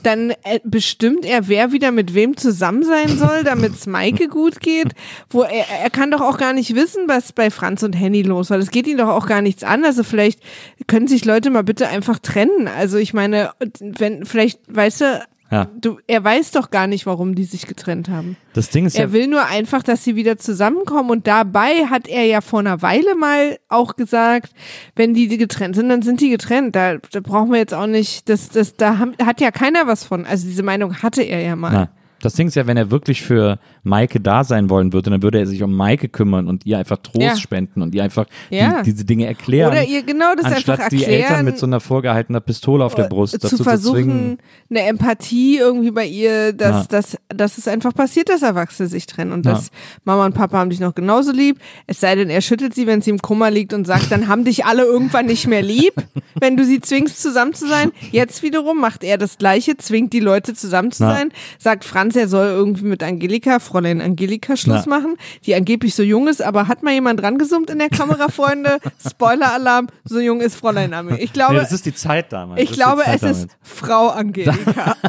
[0.04, 4.60] Dann äh, bestimmt er, wer wieder mit wem zusammen sein soll, damit es Maike gut
[4.60, 4.92] geht.
[5.30, 8.50] Wo er, er kann doch auch gar nicht wissen, was bei Franz und Henny los
[8.50, 8.58] war.
[8.58, 9.84] Das geht ihn doch auch gar nichts an.
[9.84, 10.40] Also vielleicht
[10.86, 12.68] können sich Leute mal bitte einfach trennen.
[12.68, 13.50] Also ich meine,
[13.80, 15.68] wenn, vielleicht, weißt du, Ja.
[15.80, 18.36] du, er weiß doch gar nicht, warum die sich getrennt haben.
[18.54, 22.08] Das Ding ist ja, Er will nur einfach, dass sie wieder zusammenkommen und dabei hat
[22.08, 24.52] er ja vor einer Weile mal auch gesagt,
[24.96, 26.74] wenn die getrennt sind, dann sind die getrennt.
[26.74, 30.02] Da, da brauchen wir jetzt auch nicht, das, das, da haben, hat ja keiner was
[30.02, 30.26] von.
[30.26, 31.72] Also diese Meinung hatte er ja mal.
[31.72, 31.88] na,
[32.24, 35.38] das Ding ist ja, wenn er wirklich für Maike da sein wollen würde, dann würde
[35.38, 37.36] er sich um Maike kümmern und ihr einfach Trost Ja.
[37.36, 38.82] spenden und ihr einfach Ja.
[38.82, 39.70] die, diese Dinge erklären.
[39.72, 41.44] Oder ihr genau das anstatt einfach die Eltern erklären.
[41.44, 44.38] mit so einer vorgehaltener Pistole auf der Brust dazu zu versuchen,
[44.70, 46.86] eine Empathie irgendwie bei ihr, dass, Ja.
[46.88, 49.52] dass, dass es einfach passiert, dass Erwachsene sich trennen und Ja.
[49.52, 49.70] dass
[50.04, 51.58] Mama und Papa haben dich noch genauso lieb.
[51.86, 54.44] Es sei denn, er schüttelt sie, wenn sie im Kummer liegt und sagt, dann haben
[54.44, 55.92] dich alle irgendwann nicht mehr lieb,
[56.40, 57.92] wenn du sie zwingst, zusammen zu sein.
[58.12, 62.28] Jetzt wiederum macht er das Gleiche, zwingt die Leute zusammen zu sein, sagt Franz, er
[62.28, 64.90] soll irgendwie mit Angelika, Fräulein Angelika Schluss Ja.
[64.90, 67.38] machen, die angeblich so jung ist, aber hat mal jemand dran
[67.68, 68.78] in der Kamera, Freunde?
[69.08, 71.16] Spoiler-Alarm, so jung ist Fräulein Ami.
[71.16, 72.60] Ich glaube, Nee, das ist die Zeit damals.
[72.60, 73.46] ich ist glaube, es ist damals.
[73.62, 74.96] Frau Angelika.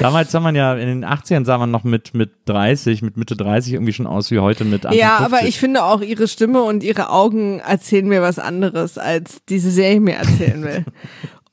[0.00, 3.36] Damals sah man ja, in den 80ern sah man noch mit, mit 30, mit Mitte
[3.36, 5.24] 30 irgendwie schon aus wie heute mit Anfang ja, 50.
[5.38, 9.70] aber ich finde auch ihre Stimme und ihre Augen erzählen mir was anderes, als diese
[9.70, 10.84] Serie mir erzählen will.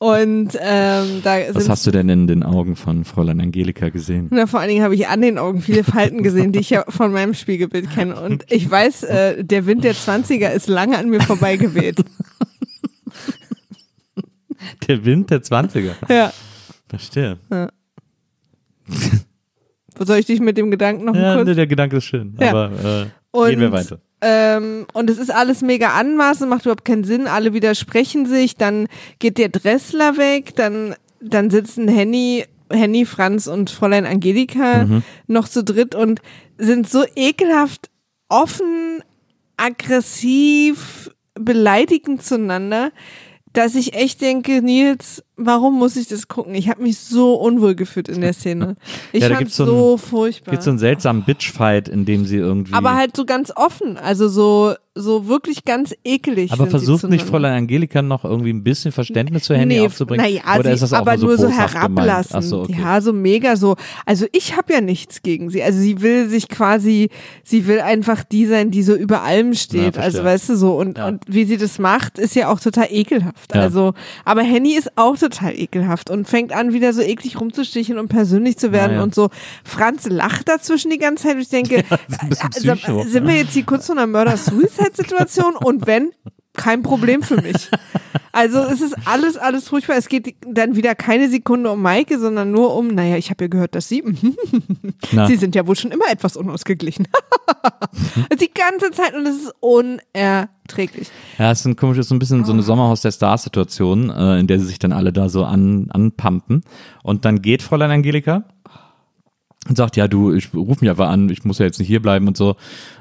[0.01, 4.29] Und ähm, da Was hast du denn in den Augen von Fräulein Angelika gesehen?
[4.31, 6.85] na, vor allen Dingen habe ich an den Augen viele Falten gesehen, die ich ja
[6.89, 8.19] von meinem Spiegelbild kenne.
[8.19, 12.03] Und ich weiß, äh, der Wind der 20er ist lange an mir vorbeigeweht.
[14.87, 15.91] Der Wind der 20er.
[16.09, 16.33] Ja.
[16.89, 17.37] Verstehe.
[19.95, 21.47] Wo soll ich dich mit dem Gedanken noch Ja, kurz?
[21.47, 22.35] nee, der Gedanke ist schön.
[22.39, 22.49] Ja.
[22.49, 23.99] Aber äh, Und, gehen wir weiter.
[24.21, 27.27] Ähm, und es ist alles mega anmaßend, macht überhaupt keinen Sinn.
[27.27, 28.55] Alle widersprechen sich.
[28.55, 28.87] Dann
[29.19, 30.55] geht der Dressler weg.
[30.55, 35.03] Dann, dann sitzen Henny, Henny, Franz und Fräulein Angelika Mhm.
[35.27, 36.21] noch zu dritt und
[36.57, 37.89] sind so ekelhaft
[38.29, 39.03] offen,
[39.57, 42.91] aggressiv, beleidigend zueinander,
[43.53, 46.55] dass ich echt denke, Nils, warum muss ich das gucken?
[46.55, 48.75] Ich habe mich so unwohl gefühlt in der Szene.
[49.13, 50.51] Ich Ja, fand so so ein- furchtbar.
[50.51, 52.73] Gibt so einen seltsamen Bitchfight, in dem sie irgendwie.
[52.73, 56.51] Aber halt so ganz offen, also so, so wirklich ganz ekelig.
[56.51, 57.25] aber versucht nicht.
[57.25, 60.25] Fräulein Angelika noch irgendwie ein bisschen Verständnis zu Handy nee, aufzubringen?
[60.25, 61.73] Naja, Oder ist das auch aber nur so gemeint?
[61.73, 62.41] herablassen.
[62.41, 62.77] So, okay.
[62.79, 63.75] Ja, so mega so.
[64.05, 65.63] Also ich habe ja nichts gegen sie.
[65.63, 67.09] Also sie will sich quasi,
[67.43, 69.95] sie will einfach die sein, die so über allem steht.
[69.95, 71.07] Ja, also weißt du so und Ja.
[71.07, 73.55] und wie sie das macht, ist ja auch total ekelhaft.
[73.55, 73.61] Ja.
[73.61, 73.93] Also,
[74.25, 78.57] aber Henny ist auch total ekelhaft und fängt an wieder so eklig rumzusticheln und persönlich
[78.57, 79.03] zu werden Ja, ja.
[79.03, 79.29] und so.
[79.63, 81.37] Franz lacht dazwischen die ganze Zeit.
[81.37, 81.83] Ich denke,
[82.29, 83.03] bisschen äh, Psycho.
[83.03, 86.11] sind wir jetzt hier kurz vor einer Murder Suicide Hochzeitssituation und wenn,
[86.53, 87.69] kein Problem für mich.
[88.33, 89.97] Also es ist alles, alles furchtbar.
[89.97, 93.47] Es geht dann wieder keine Sekunde um Maike, sondern nur um, naja, ich habe ja
[93.49, 94.03] gehört, dass sie,
[95.11, 95.27] Na.
[95.27, 97.07] sie sind ja wohl schon immer etwas unausgeglichen.
[98.41, 101.09] Die ganze Zeit und es ist unerträglich.
[101.37, 104.47] Ja, es ist ein komisches, so ein bisschen so eine Sommerhaus der Stars-Situation, äh, in
[104.47, 106.63] der sie sich dann alle da so an, anpumpen.
[107.03, 108.45] Und dann geht Fräulein Angelika
[109.69, 112.01] und sagt, ja, du, ich ruf mich einfach an, ich muss ja jetzt nicht hier
[112.01, 112.55] bleiben und so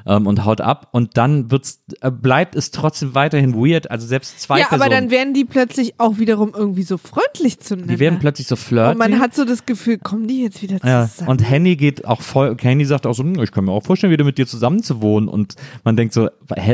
[0.06, 4.40] ähm, und haut ab und dann wird's, äh, bleibt es trotzdem weiterhin weird, also selbst
[4.40, 7.94] zwei ja, Personen, aber dann werden die plötzlich auch wiederum irgendwie so freundlich zueinander.
[7.94, 8.90] die werden plötzlich so flirty.
[8.90, 11.30] und man hat so das Gefühl, kommen die jetzt wieder ja, zusammen?
[11.30, 14.12] und Henny geht auch voll, Henny sagt auch so, hm, ich kann mir auch vorstellen,
[14.12, 15.54] wieder mit dir zusammen zu wohnen und
[15.84, 16.28] man denkt so,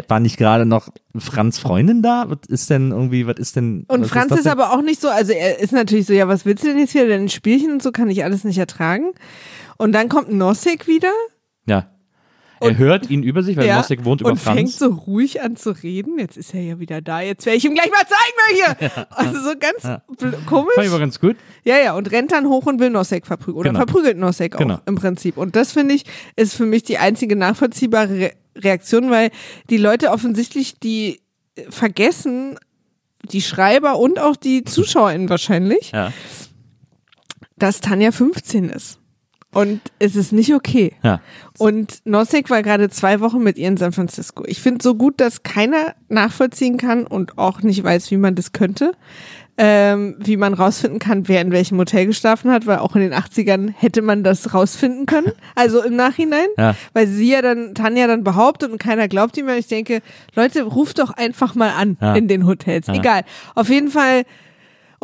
[0.08, 2.24] war nicht gerade noch Franz Freundin da?
[2.28, 4.52] Was ist denn irgendwie, was ist denn Und Franz ist, denn?
[4.52, 6.92] aber auch nicht so, also er ist natürlich so, ja, was willst du denn jetzt
[6.92, 7.06] hier?
[7.06, 9.12] Denn ein Spielchen und so kann ich alles nicht ertragen.
[9.78, 11.12] Und dann kommt Nosek wieder.
[11.66, 11.90] Ja.
[12.58, 14.78] Er hört ihn über sich, weil ja, Nosek wohnt über und fängt Franz.
[14.78, 16.18] so ruhig an zu reden.
[16.18, 17.20] Jetzt ist er ja wieder da.
[17.20, 19.06] Jetzt werde ich ihm gleich mal zeigen, wer hier.
[19.10, 20.72] Also so ganz bl- komisch.
[20.74, 21.36] Fand ich aber ganz gut.
[21.64, 23.58] Ja, ja, und rennt dann hoch und will Nosek verprügeln.
[23.58, 23.80] Oder Genau.
[23.80, 24.78] verprügelt Nosek auch Genau.
[24.86, 25.36] im Prinzip.
[25.36, 26.04] Und das finde ich,
[26.36, 29.32] ist für mich die einzige nachvollziehbare Re Reaktion, weil
[29.68, 31.20] die Leute offensichtlich, die
[31.68, 32.58] vergessen,
[33.30, 36.10] die Schreiber und auch die ZuschauerInnen wahrscheinlich, Ja.
[37.58, 38.98] dass Tanja 15 ist.
[39.54, 40.92] Und es ist nicht okay.
[41.02, 41.20] Ja.
[41.58, 44.44] Und Nosek war gerade zwei Wochen mit ihr in San Francisco.
[44.46, 48.52] Ich finde so gut, dass keiner nachvollziehen kann und auch nicht weiß, wie man das
[48.52, 48.92] könnte.
[49.58, 53.14] Ähm, wie man rausfinden kann, wer in welchem Hotel geschlafen hat, weil auch in den
[53.14, 55.32] 80ern hätte man das rausfinden können.
[55.54, 56.48] Also im Nachhinein.
[56.58, 56.74] Ja.
[56.92, 59.48] Weil sie ja dann, Tanja dann behauptet und keiner glaubt ihm.
[59.48, 60.02] Ich denke,
[60.34, 62.14] Leute, ruft doch einfach mal an Ja.
[62.14, 62.88] in den Hotels.
[62.88, 63.22] Egal.
[63.54, 64.24] Auf jeden Fall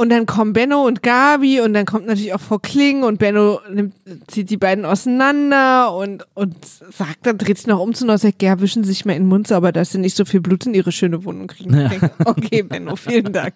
[0.03, 3.61] und dann kommen Benno und Gabi und dann kommt natürlich auch Frau Kling und Benno
[3.71, 3.95] nimmt,
[4.27, 8.61] zieht die beiden auseinander und, und sagt dann, dreht sich noch um zu Nosek, ja,
[8.61, 10.75] wischen Sie sich mal in den Mund sauber, dass sie nicht so viel Blut in
[10.75, 11.71] ihre schöne Wohnung kriegen.
[11.73, 13.55] Denke, okay, Benno, vielen Dank.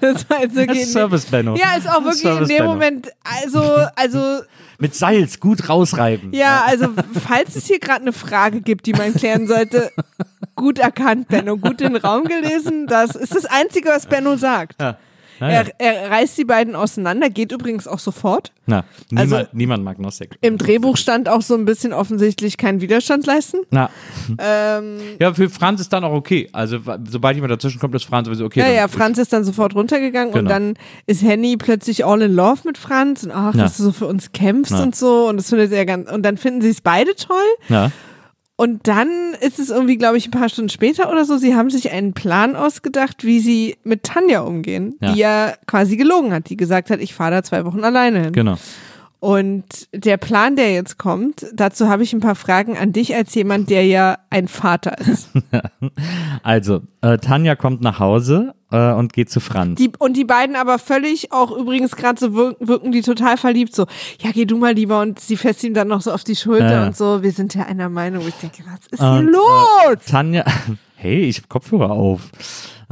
[0.00, 0.86] Das war jetzt wirklich.
[0.86, 1.56] Service Benno.
[1.56, 2.72] Ja, ist auch wirklich Service in dem Benno.
[2.74, 3.60] Moment, also,
[3.96, 4.42] also,
[4.78, 6.32] Mit Salz gut rausreiben.
[6.32, 6.90] ja, also,
[7.26, 9.90] falls es hier gerade eine Frage gibt, die man klären sollte,
[10.54, 14.80] gut erkannt, Benno, gut den Raum gelesen, das ist das Einzige, was Benno sagt.
[14.80, 14.96] Ja.
[15.42, 15.64] Naja.
[15.78, 18.52] Er, er reißt die beiden auseinander, geht übrigens auch sofort.
[18.66, 20.36] Na, niemand, Also- niemand mag Nosek.
[20.40, 23.58] Im Drehbuch stand auch so ein bisschen offensichtlich keinen Widerstand leisten.
[23.70, 23.90] Na,
[24.38, 26.48] Ähm, ja, für Franz ist dann auch okay.
[26.52, 26.78] Also,
[27.08, 28.60] sobald jemand dazwischen kommt, ist Franz sowieso okay.
[28.60, 30.50] ja, ja, Franz ist dann sofort runtergegangen und Genau.
[30.50, 30.74] dann
[31.06, 34.32] ist Henny plötzlich all in love mit Franz und ach, dass du so für uns
[34.32, 34.82] kämpfst Ja.
[34.82, 37.36] und so und das findet er ganz und dann finden sie es beide toll
[37.68, 37.90] Ja.
[38.56, 39.08] Und dann
[39.40, 42.12] ist es irgendwie, glaube ich, ein paar Stunden später oder so, sie haben sich einen
[42.12, 45.12] Plan ausgedacht, wie sie mit Tanja umgehen, Ja.
[45.12, 48.32] die ja quasi gelogen hat, die gesagt hat, ich fahre da zwei Wochen alleine hin.
[48.32, 48.56] Genau.
[49.20, 53.32] Und der Plan, der jetzt kommt, dazu habe ich ein paar Fragen an dich als
[53.36, 55.28] jemand, der ja ein Vater ist.
[56.42, 59.78] Also, äh, Tanja kommt nach Hause äh, und geht zu Franz.
[59.78, 63.74] Die, und die beiden aber völlig auch übrigens gerade so wirken, wirken die total verliebt,
[63.74, 63.86] so,
[64.20, 66.72] ja, geh du mal lieber und sie fässt ihm dann noch so auf die Schulter
[66.72, 66.86] ja.
[66.86, 68.26] und so, wir sind ja einer Meinung.
[68.26, 69.98] Ich denke, was ist Und, hier los?
[70.06, 70.44] Tanja,
[70.96, 72.22] hey, ich hab Kopfhörer auf.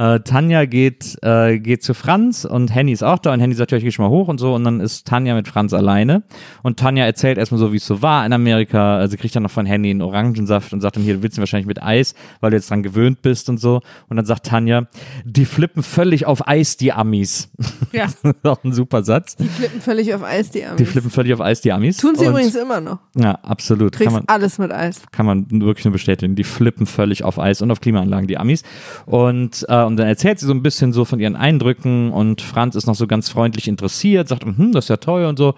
[0.01, 3.71] Äh, Tanja geht, äh, geht zu Franz und Henny ist auch da und Henny sagt,
[3.71, 6.23] ja, ich geh schon mal hoch und so und dann ist Tanja mit Franz alleine
[6.63, 8.97] und Tanja erzählt erstmal so, wie es so war in Amerika.
[8.97, 11.43] Also kriegt dann noch von Henny einen Orangensaft und sagt dann hier, du willst ihn
[11.43, 13.83] wahrscheinlich mit Eis, weil du jetzt dran gewöhnt bist und so.
[14.09, 14.87] Und dann sagt Tanja,
[15.27, 17.51] die flippen völlig auf Eis, die Amis.
[17.93, 19.35] Ja, das ist auch ein super Satz.
[19.35, 20.77] die flippen völlig auf Eis, die Amis.
[20.77, 21.97] Die flippen völlig auf Eis, die Amis.
[21.97, 22.99] Tun sie und, übrigens immer noch.
[23.17, 23.93] Ja, absolut.
[23.93, 25.03] Kriegst man, alles mit Eis.
[25.11, 26.37] kann man wirklich nur bestätigen.
[26.37, 28.63] Die flippen völlig auf Eis und auf Klimaanlagen, die Amis.
[29.07, 32.75] Und, äh, und dann erzählt sie so ein bisschen so von ihren Eindrücken und Franz
[32.77, 35.55] ist noch so ganz freundlich interessiert, sagt, hm, das ist ja toll und so.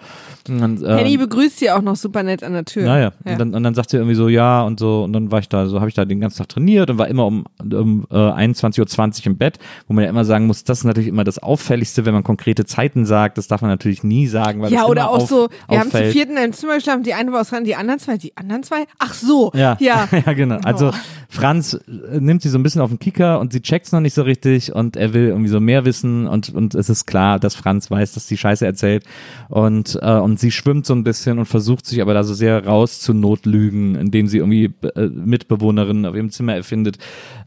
[0.49, 2.83] Und dann, äh, Henny begrüßt sie auch noch super nett an der Tür.
[2.85, 3.31] Naja, Ja.
[3.33, 5.03] Und, dann, und dann sagt sie irgendwie so, ja und so.
[5.03, 7.07] Und dann war ich da, so habe ich da den ganzen Tag trainiert und war
[7.07, 10.79] immer um, um äh, 21.20 Uhr im Bett, wo man ja immer sagen muss, das
[10.79, 13.37] ist natürlich immer das Auffälligste, wenn man konkrete Zeiten sagt.
[13.37, 15.89] Das darf man natürlich nie sagen, weil Ja, das oder auch auf, so, wir haben
[15.91, 16.13] zu auffällt.
[16.13, 18.63] viert in einem Zimmer geschlafen, die eine war aus Rhein, die anderen zwei, die anderen
[18.63, 18.85] zwei?
[18.99, 20.07] Ach so, Ja, ja.
[20.25, 20.57] ja genau.
[20.63, 20.91] Also Oh.
[21.29, 24.12] Franz äh, nimmt sie so ein bisschen auf den Kicker und sie checkt's noch nicht
[24.13, 27.55] so richtig und er will irgendwie so mehr wissen und, und es ist klar, dass
[27.55, 29.05] Franz weiß, dass sie Scheiße erzählt
[29.49, 32.65] und, äh, und sie schwimmt so ein bisschen und versucht sich aber da so sehr
[32.65, 36.97] raus zu Notlügen, indem sie irgendwie äh, Mitbewohnerinnen auf ihrem Zimmer erfindet.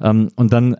[0.01, 0.77] Ähm, und dann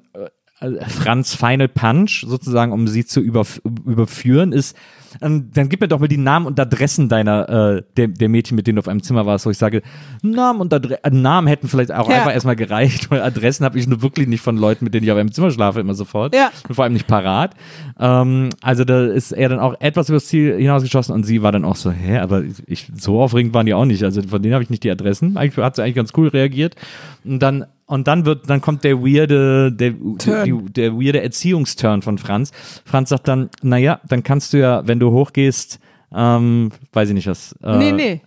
[0.61, 4.77] äh, Franz Final Punch sozusagen, um sie zu überf überführen, ist,
[5.21, 8.57] ähm, dann gib mir doch mal die Namen und Adressen deiner, äh, der, der Mädchen,
[8.57, 9.83] mit denen du auf einem Zimmer warst, wo ich sage,
[10.23, 12.17] Namen und Adre äh, Namen hätten vielleicht auch Ja.
[12.17, 15.13] einfach erstmal gereicht, weil Adressen habe ich nur wirklich nicht von Leuten, mit denen ich
[15.13, 16.35] auf einem Zimmer schlafe, immer sofort.
[16.35, 16.51] Ja.
[16.69, 17.55] Und vor allem nicht parat.
[17.99, 21.65] Ähm, also da ist er dann auch etwas übers Ziel hinausgeschossen und sie war dann
[21.65, 24.03] auch so, hä, aber ich, so aufregend waren die auch nicht.
[24.05, 25.37] Also von denen habe ich nicht die Adressen.
[25.37, 26.77] Eigentlich hat sie eigentlich ganz cool reagiert.
[27.25, 32.19] Und dann und dann wird, dann kommt der weirde, der, die, der weirde Erziehungsturn von
[32.19, 32.51] Franz.
[32.85, 35.79] Franz sagt dann, naja, dann kannst du ja, wenn du hochgehst,
[36.15, 37.53] ähm, weiß ich nicht was.
[37.63, 38.21] Äh, nee, nee.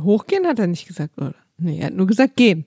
[0.00, 1.34] Hochgehen hat er nicht gesagt, oder?
[1.58, 2.66] Nee, er hat nur gesagt gehen.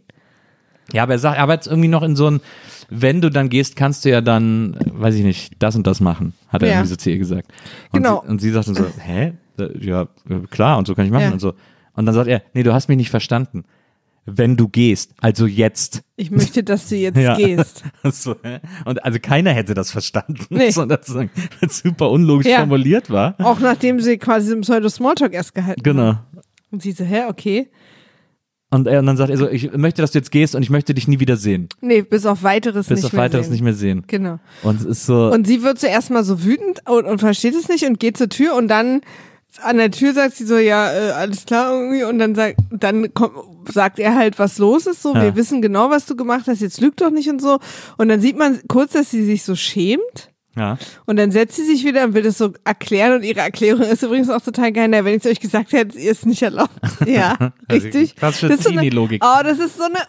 [0.92, 2.42] Ja, aber er sagt, aber jetzt irgendwie noch in so ein,
[2.90, 6.34] wenn du dann gehst, kannst du ja dann, weiß ich nicht, das und das machen,
[6.48, 6.74] hat er Ja.
[6.76, 7.52] irgendwie so zu ihr gesagt.
[7.92, 8.22] Und Genau.
[8.24, 9.34] Sie, und sie sagt dann so, hä?
[9.80, 10.08] Ja,
[10.50, 11.32] klar, und so kann ich machen Ja.
[11.32, 11.54] und so.
[11.94, 13.66] Und dann sagt er, nee, du hast mich nicht verstanden.
[14.38, 16.02] Wenn du gehst, also jetzt.
[16.16, 17.36] Ich möchte, dass du jetzt Ja.
[17.36, 17.84] gehst.
[18.86, 20.72] Und also keiner hätte das verstanden, Nee.
[20.72, 21.00] sondern
[21.62, 22.60] das super unlogisch Ja.
[22.60, 23.36] formuliert war.
[23.40, 26.04] Auch nachdem sie quasi im Pseudo-Smalltalk erst gehalten Genau.
[26.04, 26.20] haben.
[26.72, 27.70] Und sie so, hä, okay.
[28.72, 30.70] Und, er, und dann sagt er so, ich möchte, dass du jetzt gehst und ich
[30.70, 31.70] möchte dich nie wieder sehen.
[31.82, 33.54] Nee, bis auf weiteres Bis nicht auf mehr weiteres sehen.
[33.54, 34.04] nicht mehr sehen.
[34.06, 34.40] Genau.
[34.62, 37.68] Und es ist so, Und sie wird zuerst mal so wütend und, und versteht es
[37.68, 39.02] nicht und geht zur Tür und dann
[39.62, 43.14] an der Tür sagt sie so, ja, äh, alles klar irgendwie und dann sagt, dann
[43.14, 43.34] kommt,
[43.74, 45.24] sagt er halt, was los ist, so, Ja.
[45.24, 47.60] wir wissen genau, was du gemacht hast, jetzt lüg doch nicht und so.
[47.98, 50.30] Und dann sieht man kurz, dass sie sich so schämt.
[50.56, 50.78] ja.
[51.06, 54.04] Und dann setzt sie sich wieder und will das so erklären und ihre Erklärung ist
[54.04, 54.88] übrigens auch total geil.
[54.88, 56.72] Na, wenn ich es euch gesagt hätte, ihr ist nicht erlaubt.
[57.06, 57.36] Ja,
[57.72, 58.16] richtig.
[58.16, 59.24] klassische Das ist so eine- Teenie-Logik.
[59.26, 60.00] Oh, das ist so eine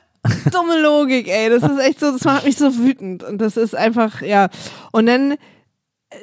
[0.53, 1.49] dumme Logik, ey.
[1.49, 3.23] Das ist echt so, das macht mich so wütend.
[3.23, 4.49] Und das ist einfach, ja.
[4.93, 5.35] Und dann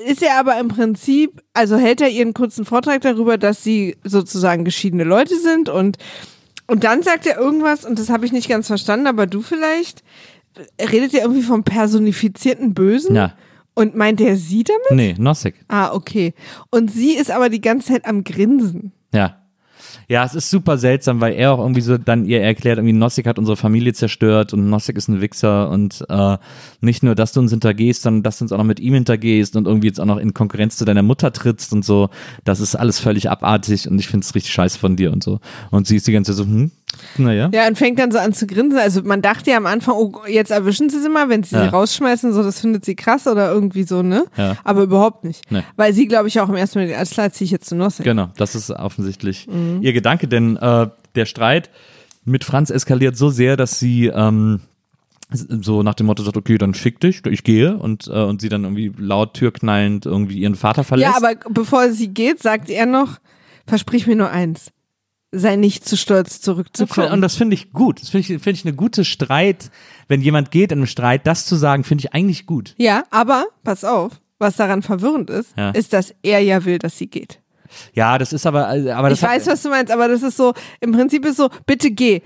[0.05, 4.65] ist er aber im Prinzip, also hält er ihren kurzen Vortrag darüber, dass sie sozusagen
[4.65, 5.97] geschiedene Leute sind und
[6.69, 10.03] und dann sagt er irgendwas, und das habe ich nicht ganz verstanden, aber du vielleicht,
[10.79, 13.15] redet ja irgendwie vom personifizierten Bösen.
[13.15, 13.33] Ja.
[13.73, 14.91] Und meint er sie damit?
[14.91, 15.55] Nee, Nossig.
[15.67, 16.33] Ah, okay.
[16.71, 18.91] Und sie ist aber die ganze Zeit am Grinsen.
[19.13, 19.46] Ja.
[20.09, 23.27] Ja, es ist super seltsam, weil er auch irgendwie so dann ihr erklärt, irgendwie Nossig
[23.27, 26.37] hat unsere Familie zerstört und Nossig ist ein Wichser und äh,
[26.79, 29.57] nicht nur, dass du uns hintergehst, sondern dass du uns auch noch mit ihm hintergehst
[29.57, 32.09] und irgendwie jetzt auch noch in Konkurrenz zu deiner Mutter trittst und so.
[32.45, 35.41] Das ist alles völlig abartig und ich finde es richtig scheiße von dir und so.
[35.71, 36.71] Und sie ist die ganze Zeit so, hm,
[37.17, 37.49] naja.
[37.53, 38.79] Ja, und fängt dann so an zu grinsen.
[38.79, 41.63] Also man dachte ja am Anfang, oh, jetzt erwischen sie sie mal, wenn sie Ja.
[41.63, 44.25] sie rausschmeißen, so, das findet sie krass oder irgendwie so, ne?
[44.37, 44.55] Ja.
[44.63, 45.41] Aber überhaupt nicht.
[45.51, 45.63] Nee.
[45.75, 48.03] Weil sie, glaube ich, auch im ersten Moment, alles klar, ziehe ich jetzt zu Nosse.
[48.03, 49.81] Genau, das ist offensichtlich Mhm.
[49.81, 51.69] ihr Gedanke, denn äh, der Streit
[52.25, 54.61] mit Franz eskaliert so sehr, dass sie ähm,
[55.29, 58.49] so nach dem Motto sagt, okay, dann fick dich, ich gehe und, äh, und sie
[58.49, 61.11] dann irgendwie laut türknallend irgendwie ihren Vater verlässt.
[61.11, 63.17] Ja, aber bevor sie geht, sagt er noch,
[63.65, 64.71] versprich mir nur eins.
[65.31, 67.21] Sei nicht zu stolz, und zurückzukommen.
[67.21, 68.01] das finde ich gut.
[68.01, 69.69] Das finde ich, finde ich eine gute Streit,
[70.07, 72.75] wenn jemand geht in einem Streit, das zu sagen, finde ich eigentlich gut.
[72.77, 75.71] Ja, aber, pass auf, was daran verwirrend ist, Ja.
[75.71, 77.39] ist, dass er ja will, dass sie geht.
[77.93, 80.23] Ja, das ist aber, äh, aber das ich weiß, hat, was du meinst, aber das
[80.23, 82.21] ist so, im Prinzip ist so, bitte geh.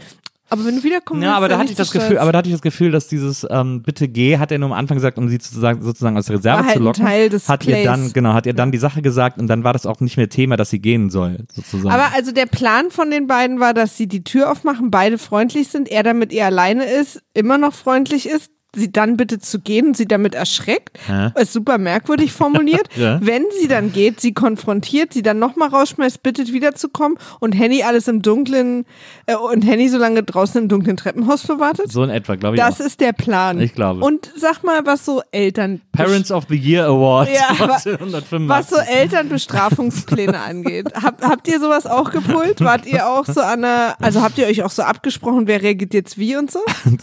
[0.52, 2.54] Aber wenn du wiederkommst, Ja, aber da hatte ich das Gefühl, aber da hatte ich
[2.54, 5.38] das Gefühl, dass dieses ähm, Bitte geh hat er nur am Anfang gesagt, um sie
[5.42, 7.06] sozusagen, sozusagen aus der Reserve halt zu locken.
[7.06, 7.86] Teil des hat ihr Plays.
[7.86, 10.28] dann, genau, hat ihr dann die Sache gesagt und dann war das auch nicht mehr
[10.28, 11.90] Thema, dass sie gehen soll, sozusagen.
[11.96, 15.70] Aber also der Plan von den beiden war, dass sie die Tür aufmachen, beide freundlich
[15.70, 19.60] sind, er dann mit ihr alleine ist, immer noch freundlich ist, sie dann bitte zu
[19.60, 20.98] gehen und sie damit erschreckt.
[21.10, 21.28] Ja.
[21.30, 22.88] Ist super merkwürdig formuliert.
[22.98, 23.20] Ja.
[23.22, 28.08] Wenn sie dann geht, sie konfrontiert, sie dann nochmal rausschmeißt, bittet wiederzukommen und Henny alles
[28.08, 28.86] im Dunklen
[29.26, 31.92] äh, und Henny so lange draußen im dunklen Treppenhaus verwartet.
[31.92, 32.62] so in etwa, glaube ich.
[32.62, 32.86] Das auch.
[32.86, 33.60] ist der Plan.
[33.62, 34.02] Ich glaube.
[34.02, 38.48] Und sag mal, was so Eltern Parents of the Year Award Ja, wa- 1985.
[38.50, 40.88] was so Elternbestrafungspläne angeht.
[41.02, 42.62] Hab, habt ihr sowas auch gepult?
[42.62, 45.94] Wart ihr auch so an einer, also habt ihr euch auch so abgesprochen, wer reagiert
[45.94, 46.60] jetzt wie und so?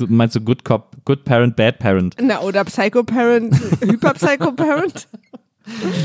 [0.09, 2.15] Meinst du Good Cop, Good Parent, Bad Parent?
[2.23, 3.53] Na, oder Psycho-Parent,
[3.83, 5.09] Hyper-Psycho-Parent?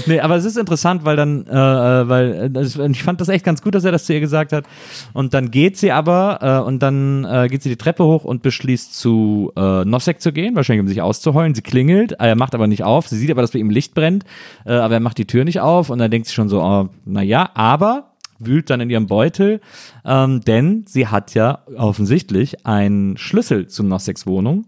[0.08, 3.30] Nee, aber es ist interessant, weil dann, äh, äh, weil äh, das, ich fand das
[3.30, 4.66] echt ganz gut, dass er das zu ihr gesagt hat.
[5.14, 8.42] Und dann geht sie aber äh, und dann äh, geht sie die Treppe hoch und
[8.42, 11.56] beschließt zu äh, Nosek zu gehen, wahrscheinlich um sich auszuheulen.
[11.56, 13.08] Sie klingelt, äh, er macht aber nicht auf.
[13.08, 14.26] Sie sieht aber, dass bei ihm Licht brennt,
[14.66, 16.90] äh, aber er macht die Tür nicht auf und dann denkt sie schon so, oh,
[17.06, 19.62] naja, aber wühlt dann in ihrem Beutel,
[20.06, 24.66] ähm, denn sie hat ja offensichtlich einen Schlüssel zu Noseks Wohnung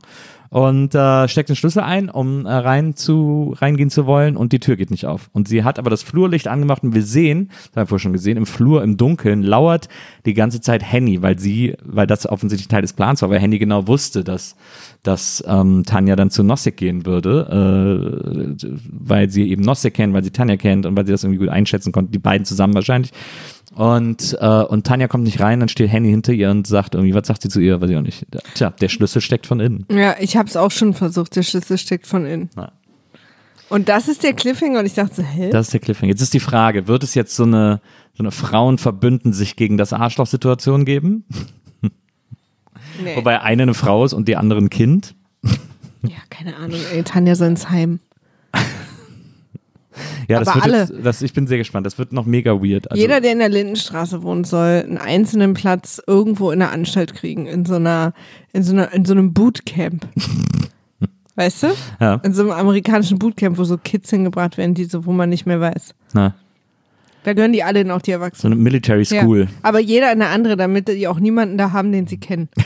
[0.56, 4.62] und äh, steckt den Schlüssel ein, um äh, rein zu, reingehen zu wollen und die
[4.62, 5.30] Tür geht nicht auf.
[5.34, 8.14] Und sie hat aber das Flurlicht angemacht und wir sehen, das haben wir vorher schon
[8.14, 9.89] gesehen, im Flur, im Dunkeln lauert
[10.26, 13.60] die ganze Zeit Henny, weil sie, weil das offensichtlich Teil des Plans war, weil Henny
[13.60, 14.56] genau wusste, dass,
[15.03, 20.24] dass ähm, Tanja dann zu Nossek gehen würde, äh, weil sie eben Nossek kennt, weil
[20.24, 23.12] sie Tanja kennt und weil sie das irgendwie gut einschätzen konnte, die beiden zusammen wahrscheinlich.
[23.74, 27.13] Und, äh, und Tanja kommt nicht rein, dann steht Henny hinter ihr und sagt irgendwie,
[27.13, 28.26] was sagt sie zu ihr, weiß ich auch nicht.
[28.53, 29.86] Tja, der Schlüssel steckt von innen.
[29.91, 32.49] Ja, ich hab's auch schon versucht, der Schlüssel steckt von innen.
[32.55, 32.72] Ja.
[33.70, 35.49] Und das ist der Cliffhanger und ich dachte so, hä?
[35.49, 36.11] Das ist der Cliffhanger.
[36.11, 37.82] Jetzt ist die Frage, wird es jetzt so eine,
[38.13, 41.26] so eine Frauen verbünden sich gegen das Arschloch-Situation geben?
[43.03, 43.16] nee.
[43.16, 45.16] Wobei eine eine Frau ist und die andere ein Kind?
[46.03, 47.99] Ja, keine Ahnung, ey, Tanja soll ins Heim.
[50.28, 50.80] Ja, das Aber wird alle.
[50.82, 51.86] Jetzt, das, ich bin sehr gespannt.
[51.86, 52.89] Das wird noch mega weird.
[52.91, 57.14] Also, Jeder, der in der Lindenstraße wohnt, soll einen einzelnen Platz irgendwo in der Anstalt
[57.14, 58.14] kriegen, in so einer,
[58.54, 60.08] in so einer, in so einem Bootcamp.
[61.36, 61.68] Weißt du?
[62.00, 62.16] Ja.
[62.24, 65.46] In so einem amerikanischen Bootcamp, wo so Kids hingebracht werden, die so, wo man nicht
[65.46, 65.93] mehr weiß.
[66.14, 66.34] Na,
[67.24, 68.54] Da gehören die alle in auch die so Erwachsenen.
[68.54, 69.41] eine Military School.
[69.41, 69.48] Ja.
[69.62, 72.48] Aber jeder eine andere, damit die auch niemanden da haben, den sie kennen.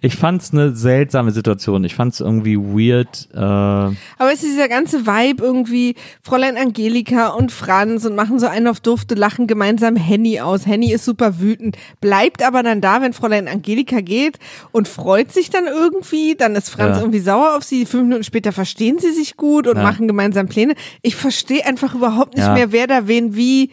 [0.00, 1.84] Ich fand's eine seltsame Situation.
[1.84, 3.28] Ich fand's irgendwie weird.
[3.34, 3.96] Äh, Aber
[4.32, 8.80] es ist dieser ganze Vibe irgendwie, Fräulein Angelika und Franz und machen so einen auf
[8.80, 10.66] Dufte, lachen gemeinsam Henny aus.
[10.66, 14.38] Henny ist super wütend, bleibt aber dann da, wenn Fräulein Angelika geht
[14.72, 16.34] und freut sich dann irgendwie.
[16.36, 17.02] Dann ist Franz Ja.
[17.02, 17.86] irgendwie sauer auf sie.
[17.86, 19.82] Fünf Minuten später verstehen sie sich gut und Ja.
[19.82, 20.74] machen gemeinsam Pläne.
[21.02, 22.54] Ich verstehe einfach überhaupt nicht Ja.
[22.54, 23.70] mehr, wer da wen wie.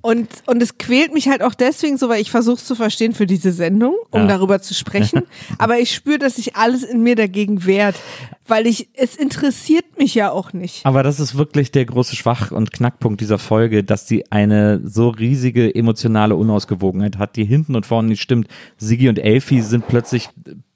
[0.00, 3.14] Und, und es quält mich halt auch deswegen so, weil ich versuche es zu verstehen
[3.14, 4.26] für diese Sendung, um Ja.
[4.28, 5.22] darüber zu sprechen.
[5.58, 7.96] Aber ich spüre, dass sich alles in mir dagegen wehrt,
[8.46, 10.86] weil ich, es interessiert mich ja auch nicht.
[10.86, 15.08] Aber das ist wirklich der große Schwach- und Knackpunkt dieser Folge, dass sie eine so
[15.08, 18.48] riesige emotionale Unausgewogenheit hat, die hinten und vorne nicht stimmt.
[18.76, 20.30] Sigi und Elfie sind plötzlich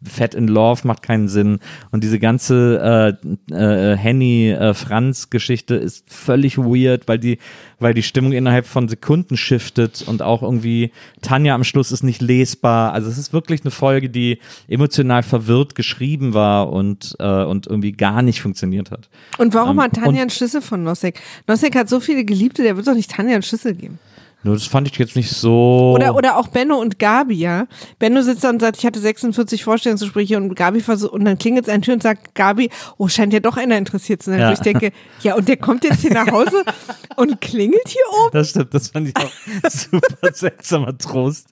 [0.04, 1.58] fett in love, macht keinen Sinn.
[1.90, 3.16] Und diese ganze
[3.50, 7.38] äh, äh, Henny-Franz-Geschichte ist völlig weird, weil die,
[7.78, 12.20] weil die Stimmung innerhalb von Sekunden shiftet und auch irgendwie Tanja am Schluss ist nicht
[12.20, 12.92] lesbar.
[12.92, 17.92] Also es ist wirklich eine Folge, die emotional verwirrt geschrieben war und, äh, und irgendwie
[17.92, 19.08] gar nicht funktioniert hat.
[19.38, 21.20] Und warum Ähm, hat Tanja einen Schlüssel von Nosek?
[21.46, 23.98] Nosek hat so viele Geliebte, der wird doch nicht Tanja einen Schlüssel geben.
[24.44, 25.92] Nur das fand ich jetzt nicht so.
[25.94, 27.66] Oder, oder auch Benno und Gabi, ja.
[28.00, 31.68] Benno sitzt da und sagt, ich hatte 46 Vorstellungsgespräche und Gabi versucht, und dann klingelt
[31.68, 34.40] es an Tür und sagt Gabi, oh, scheint ja doch einer interessiert zu sein.
[34.40, 34.48] Ja.
[34.48, 34.90] Wo ich denke,
[35.20, 36.64] ja, und der kommt jetzt hier nach Hause
[37.16, 38.30] und klingelt hier oben?
[38.32, 39.30] Das stimmt, das fand ich auch
[39.70, 41.46] super seltsamer Trost.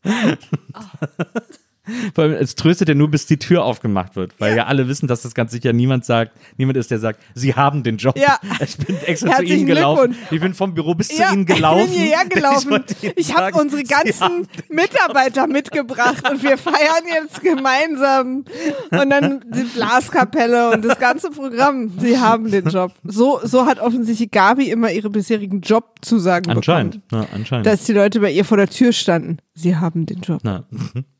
[2.14, 5.06] Vor allem, es tröstet ja nur, bis die Tür aufgemacht wird, weil ja, alle wissen,
[5.06, 8.16] dass das ganz sicher niemand sagt, niemand ist, der sagt, sie haben den Job.
[8.18, 8.38] Ja.
[8.60, 10.16] Ich bin extra zu Herzlichen ihnen gelaufen.
[10.30, 11.84] Ich bin vom Büro bis Ja, zu ihnen gelaufen.
[11.86, 12.84] Ich bin hierher gelaufen.
[13.02, 18.44] ihnen Ich habe unsere ganzen Mitarbeiter mitgebracht und wir feiern jetzt gemeinsam.
[18.90, 21.90] Und dann die Blaskapelle und das ganze Programm.
[21.98, 22.92] Sie haben den Job.
[23.04, 27.06] So, so hat offensichtlich Gabi immer ihre bisherigen Jobzusagen Anscheinend.
[27.08, 27.22] bekommen.
[27.30, 27.66] Ja, anscheinend.
[27.66, 29.38] Dass die Leute bei ihr vor der Tür standen.
[29.54, 30.40] Sie haben den Job.
[30.42, 30.64] Na.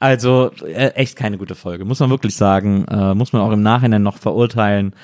[0.00, 2.84] Also äh, echt keine gute Folge, muss man wirklich sagen.
[2.86, 4.94] Äh, muss man auch im Nachhinein noch verurteilen.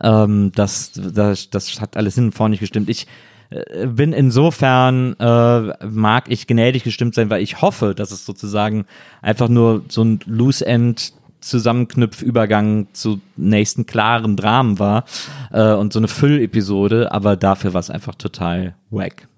[0.00, 2.88] Ähm, das, das, das hat alles hin und vorne nicht gestimmt.
[2.88, 3.06] Ich
[3.50, 8.86] äh, bin insofern, äh, mag ich gnädig gestimmt sein, weil ich hoffe, dass es sozusagen
[9.22, 15.04] einfach nur so ein Loose End Zusammenknüpfübergang zu nächsten klaren Dramen war
[15.52, 19.28] äh, und so eine Füllepisode, aber dafür war es einfach total wack.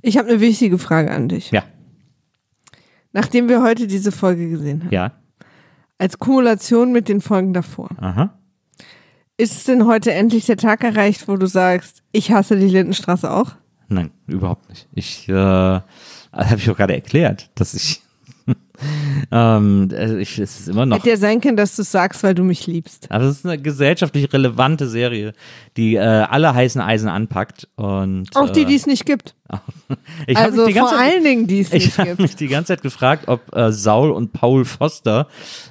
[0.00, 1.50] Ich habe eine wichtige Frage an dich.
[1.50, 1.62] Ja,
[3.12, 5.12] Nachdem wir heute diese Folge gesehen haben, ja,
[5.98, 8.38] als Kumulation mit den Folgen davor, aha.
[9.36, 13.52] ist denn heute endlich der Tag erreicht, wo du sagst, ich hasse die Lindenstraße auch?
[13.88, 14.88] Nein, überhaupt nicht.
[14.92, 15.32] Ich äh,
[16.32, 18.01] habe ich auch gerade erklärt, dass ich
[19.32, 20.98] ähm, äh, ich es ist immer noch.
[20.98, 23.10] Hätte ja sein können, dass du es sagst, weil du mich liebst.
[23.10, 25.32] Aber es ist eine gesellschaftlich relevante Serie,
[25.76, 29.34] die äh, alle heißen Eisen anpackt und Auch die, äh, die es nicht gibt.
[30.26, 32.20] ich Also vor Zeit, allen Dingen, die es ich nicht habe gibt.
[32.20, 35.28] mich die ganze Zeit gefragt, ob äh, Saul und Paul Foster,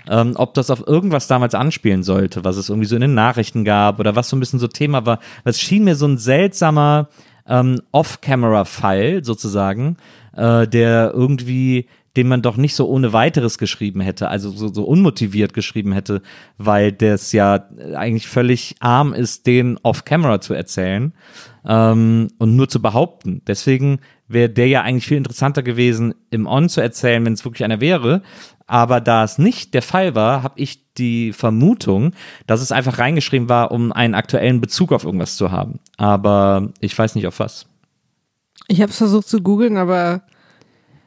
[0.07, 3.63] ähm, ob das auf irgendwas damals anspielen sollte, was es irgendwie so in den Nachrichten
[3.63, 5.19] gab oder was so ein bisschen so Thema war.
[5.43, 7.09] Es schien mir so ein seltsamer
[7.47, 9.97] ähm, Off-Camera-Fall sozusagen,
[10.35, 11.87] äh, der irgendwie
[12.17, 16.21] den man doch nicht so ohne weiteres geschrieben hätte, also so, so unmotiviert geschrieben hätte,
[16.57, 21.13] weil das ja eigentlich völlig arm ist, den off-camera zu erzählen
[21.65, 23.41] ähm, und nur zu behaupten.
[23.47, 27.63] Deswegen wäre der ja eigentlich viel interessanter gewesen, im On zu erzählen, wenn es wirklich
[27.63, 28.21] einer wäre.
[28.67, 32.13] Aber da es nicht der Fall war, habe ich die Vermutung,
[32.47, 35.79] dass es einfach reingeschrieben war, um einen aktuellen Bezug auf irgendwas zu haben.
[35.97, 37.67] Aber ich weiß nicht auf was.
[38.67, 40.21] Ich habe es versucht zu googeln, aber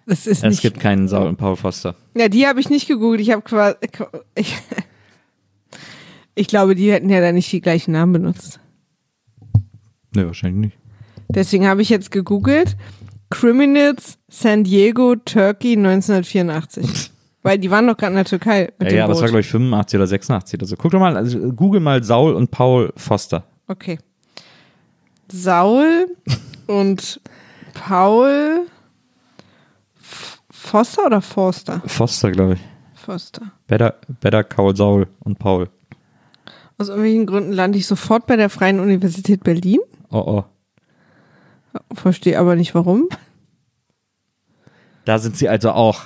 [0.07, 0.62] es ist Es nicht.
[0.62, 1.94] gibt keinen Saul und Paul Foster.
[2.14, 3.20] ja, die habe ich nicht gegoogelt.
[3.20, 3.76] Ich habe quasi.
[4.34, 4.57] Ich,
[6.34, 8.61] ich glaube, die hätten ja da nicht die gleichen Namen benutzt.
[10.14, 10.78] Nee, wahrscheinlich nicht.
[11.28, 12.76] Deswegen habe ich jetzt gegoogelt.
[13.30, 17.11] Criminals San Diego, Turkey 1984.
[17.42, 19.22] Weil die waren doch gerade in der Türkei mit Ja, dem ja, aber es Boot.
[19.24, 20.76] war, glaube ich, 85 oder 86 oder so.
[20.76, 23.44] Guck doch mal, also, google mal Saul und Paul Foster.
[23.66, 23.98] Okay.
[25.30, 26.07] Saul
[26.66, 27.20] und
[27.74, 28.66] Paul
[30.64, 31.82] Foster oder Forster?
[31.86, 32.60] Foster, glaube ich.
[32.94, 33.52] Foster.
[33.66, 35.68] Better, better Call Saul und Paul.
[36.78, 39.80] Aus irgendwelchen Gründen lande ich sofort bei der Freien Universität Berlin.
[40.10, 40.44] Oh, oh.
[41.92, 43.08] Verstehe aber nicht warum.
[45.04, 46.04] Da sind sie also auch.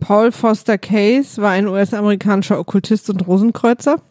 [0.00, 4.02] Paul Foster Case war ein US-amerikanischer Okkultist und Rosenkreuzer.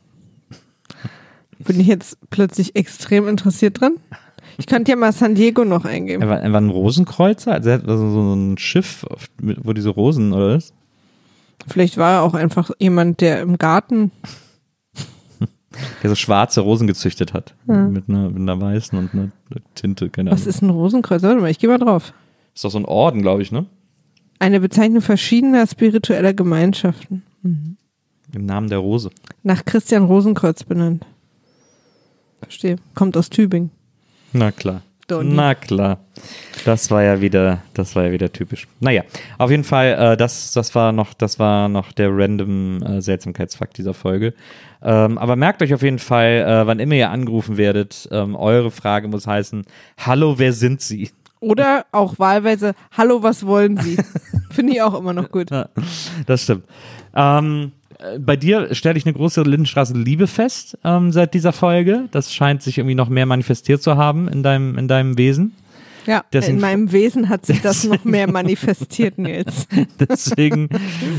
[1.59, 3.95] Bin ich jetzt plötzlich extrem interessiert dran?
[4.57, 6.21] Ich könnte ja mal San Diego noch eingeben.
[6.21, 7.53] Er war, er war ein Rosenkreuzer?
[7.53, 9.05] Also er hat also so ein Schiff,
[9.39, 10.73] wo diese Rosen, oder was?
[11.67, 14.11] Vielleicht war er auch einfach jemand, der im Garten.
[16.01, 17.53] Der so schwarze Rosen gezüchtet hat.
[17.65, 19.29] Mit, einer, mit einer weißen und einer
[19.75, 20.39] Tinte, keine Ahnung.
[20.39, 21.21] Was ist ein Rosenkreuz?
[21.21, 22.13] Warte mal, ich gehe mal drauf.
[22.55, 23.67] ist doch so ein Orden, glaube ich, ne?
[24.39, 27.23] Eine Bezeichnung verschiedener spiritueller Gemeinschaften.
[27.43, 29.11] Im Namen der Rose.
[29.43, 31.05] Nach Christian Rosenkreuz benannt.
[32.41, 32.77] Verstehe.
[32.95, 33.71] Kommt aus Tübingen.
[34.33, 34.81] Na klar.
[35.07, 35.33] Donny.
[35.33, 35.99] Na klar.
[36.65, 38.67] Das war ja wieder, das war ja wieder typisch.
[38.81, 39.03] Naja,
[39.37, 43.77] auf jeden Fall, äh, das, das war noch, das war noch der random äh, Seltsamkeitsfakt
[43.77, 44.33] dieser Folge.
[44.81, 48.69] Ähm, aber merkt euch auf jeden Fall, äh, wann immer ihr angerufen werdet, ähm, eure
[48.69, 49.65] Frage muss heißen:
[49.97, 51.09] Hallo, wer sind Sie?
[51.39, 53.97] Oder auch wahlweise, hallo, was wollen Sie?
[54.51, 55.51] Finde ich auch immer noch gut.
[55.51, 55.69] Ja,
[56.25, 56.65] das stimmt.
[57.15, 57.86] Ähm, äh,
[58.19, 62.07] bei dir stelle ich eine große Lindenstraße-Liebe fest ähm, seit dieser Folge.
[62.11, 65.53] Das scheint sich irgendwie noch mehr manifestiert zu haben in deinem, in deinem Wesen.
[66.05, 69.67] Ja, Deswegen- in meinem Wesen hat sich das noch mehr manifestiert, Nils.
[69.99, 70.69] Deswegen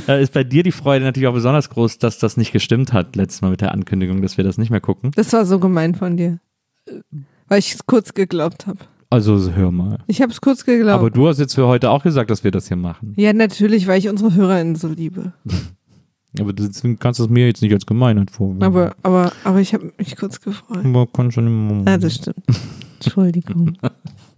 [0.09, 3.14] äh, ist bei dir die Freude natürlich auch besonders groß, dass das nicht gestimmt hat,
[3.14, 5.11] letztes Mal mit der Ankündigung, dass wir das nicht mehr gucken.
[5.14, 6.39] Das war so gemein von dir.
[7.49, 8.79] Weil ich es kurz geglaubt habe.
[9.11, 9.99] Also hör mal.
[10.07, 11.01] Ich habe es kurz geglaubt.
[11.01, 13.12] Aber du hast jetzt für heute auch gesagt, dass wir das hier machen.
[13.16, 15.33] ja, natürlich, weil ich unsere HörerInnen so liebe.
[16.41, 18.62] Aber deswegen kannst du es mir jetzt nicht als Gemeinheit vorwerfen.
[18.62, 20.84] Aber, aber, aber ich habe mich kurz gefreut.
[20.84, 21.91] Aber kann schon immer.
[21.91, 22.36] Ja, das stimmt.
[23.05, 23.76] Entschuldigung.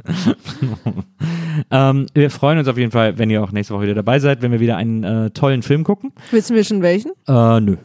[1.70, 4.42] ähm, wir freuen uns auf jeden Fall, wenn ihr auch nächste Woche wieder dabei seid,
[4.42, 6.12] wenn wir wieder einen äh, tollen Film gucken.
[6.30, 7.12] Wissen wir schon welchen?
[7.26, 7.76] Äh, nö.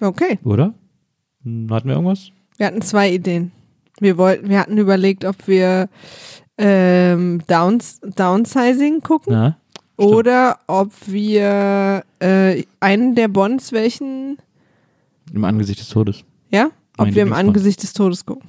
[0.00, 0.38] Okay.
[0.44, 0.74] Oder?
[1.44, 2.30] Hm, Hatten wir irgendwas?
[2.56, 3.52] Wir hatten zwei Ideen.
[4.00, 5.88] Wir wollten, wir hatten überlegt, ob wir
[6.58, 9.56] ähm, Downs, Downsizing gucken Ja.
[10.02, 10.14] Stimmt.
[10.14, 14.38] oder ob wir äh, einen der Bonds, welchen,
[15.32, 16.24] Im Angesicht des Todes.
[16.50, 17.32] ja, ob Mein wir im.
[17.32, 18.48] Angesicht des Todes gucken.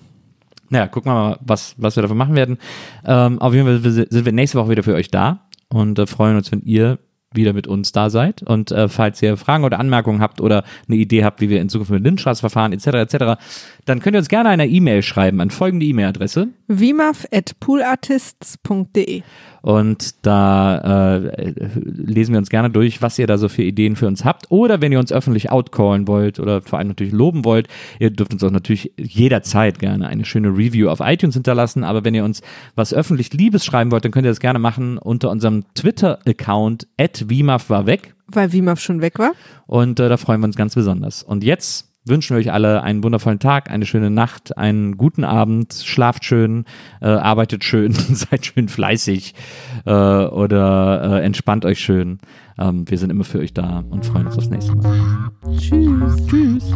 [0.70, 2.58] Naja, gucken wir mal, was, was wir dafür machen werden.
[3.06, 6.36] Ähm, auf jeden Fall sind wir nächste Woche wieder für euch da und äh, freuen
[6.36, 6.97] uns, wenn ihr
[7.36, 8.44] wieder mit uns da seid.
[8.44, 11.70] Und äh, falls ihr Fragen oder Anmerkungen habt oder eine Idee habt, wie wir in
[11.70, 13.42] Zukunft mit Lindstraße verfahren, etc., etc.,
[13.86, 16.50] dann könnt ihr uns gerne eine E-Mail schreiben an folgende E-Mail-Adresse.
[16.68, 19.24] Vimaf at poolartists.de.
[19.64, 21.54] Und da äh,
[21.86, 24.52] lesen wir uns gerne durch, was ihr da so für Ideen für uns habt.
[24.52, 28.34] Oder wenn ihr uns öffentlich outcallen wollt oder vor allem natürlich loben wollt, ihr dürft
[28.34, 31.86] uns auch natürlich jederzeit gerne eine schöne Review auf iTunes hinterlassen.
[31.86, 32.42] Aber wenn ihr uns
[32.76, 36.88] was öffentlich Liebes schreiben wollt, dann könnt ihr das gerne machen unter unserem Twitter-Account
[37.30, 38.16] @vimaf war weg.
[38.28, 39.32] Weil Vimaf schon weg war.
[39.68, 41.24] Und äh, da freuen wir uns ganz besonders.
[41.24, 45.74] Und jetzt wünschen wir euch alle einen wundervollen Tag, eine schöne Nacht, einen guten Abend,
[45.74, 46.66] schlaft schön,
[47.02, 49.34] äh, arbeitet schön, seid schön fleißig
[49.86, 52.20] äh, oder äh, entspannt euch schön.
[52.58, 55.32] Ähm, wir sind immer für euch da und freuen uns aufs nächste Mal.
[55.58, 56.16] Tschüss.
[56.28, 56.72] Tschüss.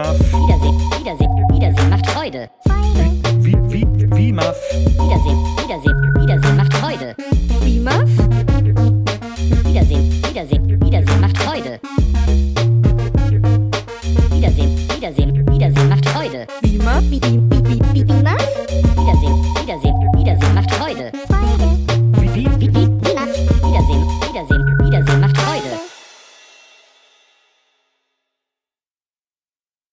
[0.00, 2.48] Wiedersehen, Wiedersehen, Wiedersehen macht Freude.
[2.64, 3.84] Wiedersehen,
[5.58, 7.14] Wiedersehen, Wiedersehen macht Freude.
[7.60, 8.08] Vimaf?
[9.66, 11.80] Wiedersehen, Wiedersehen, Wiedersehen macht Freude.
[14.30, 16.46] Wiedersehen, Wiedersehen, Wiedersehen macht Freude.
[16.62, 17.04] Vimaf?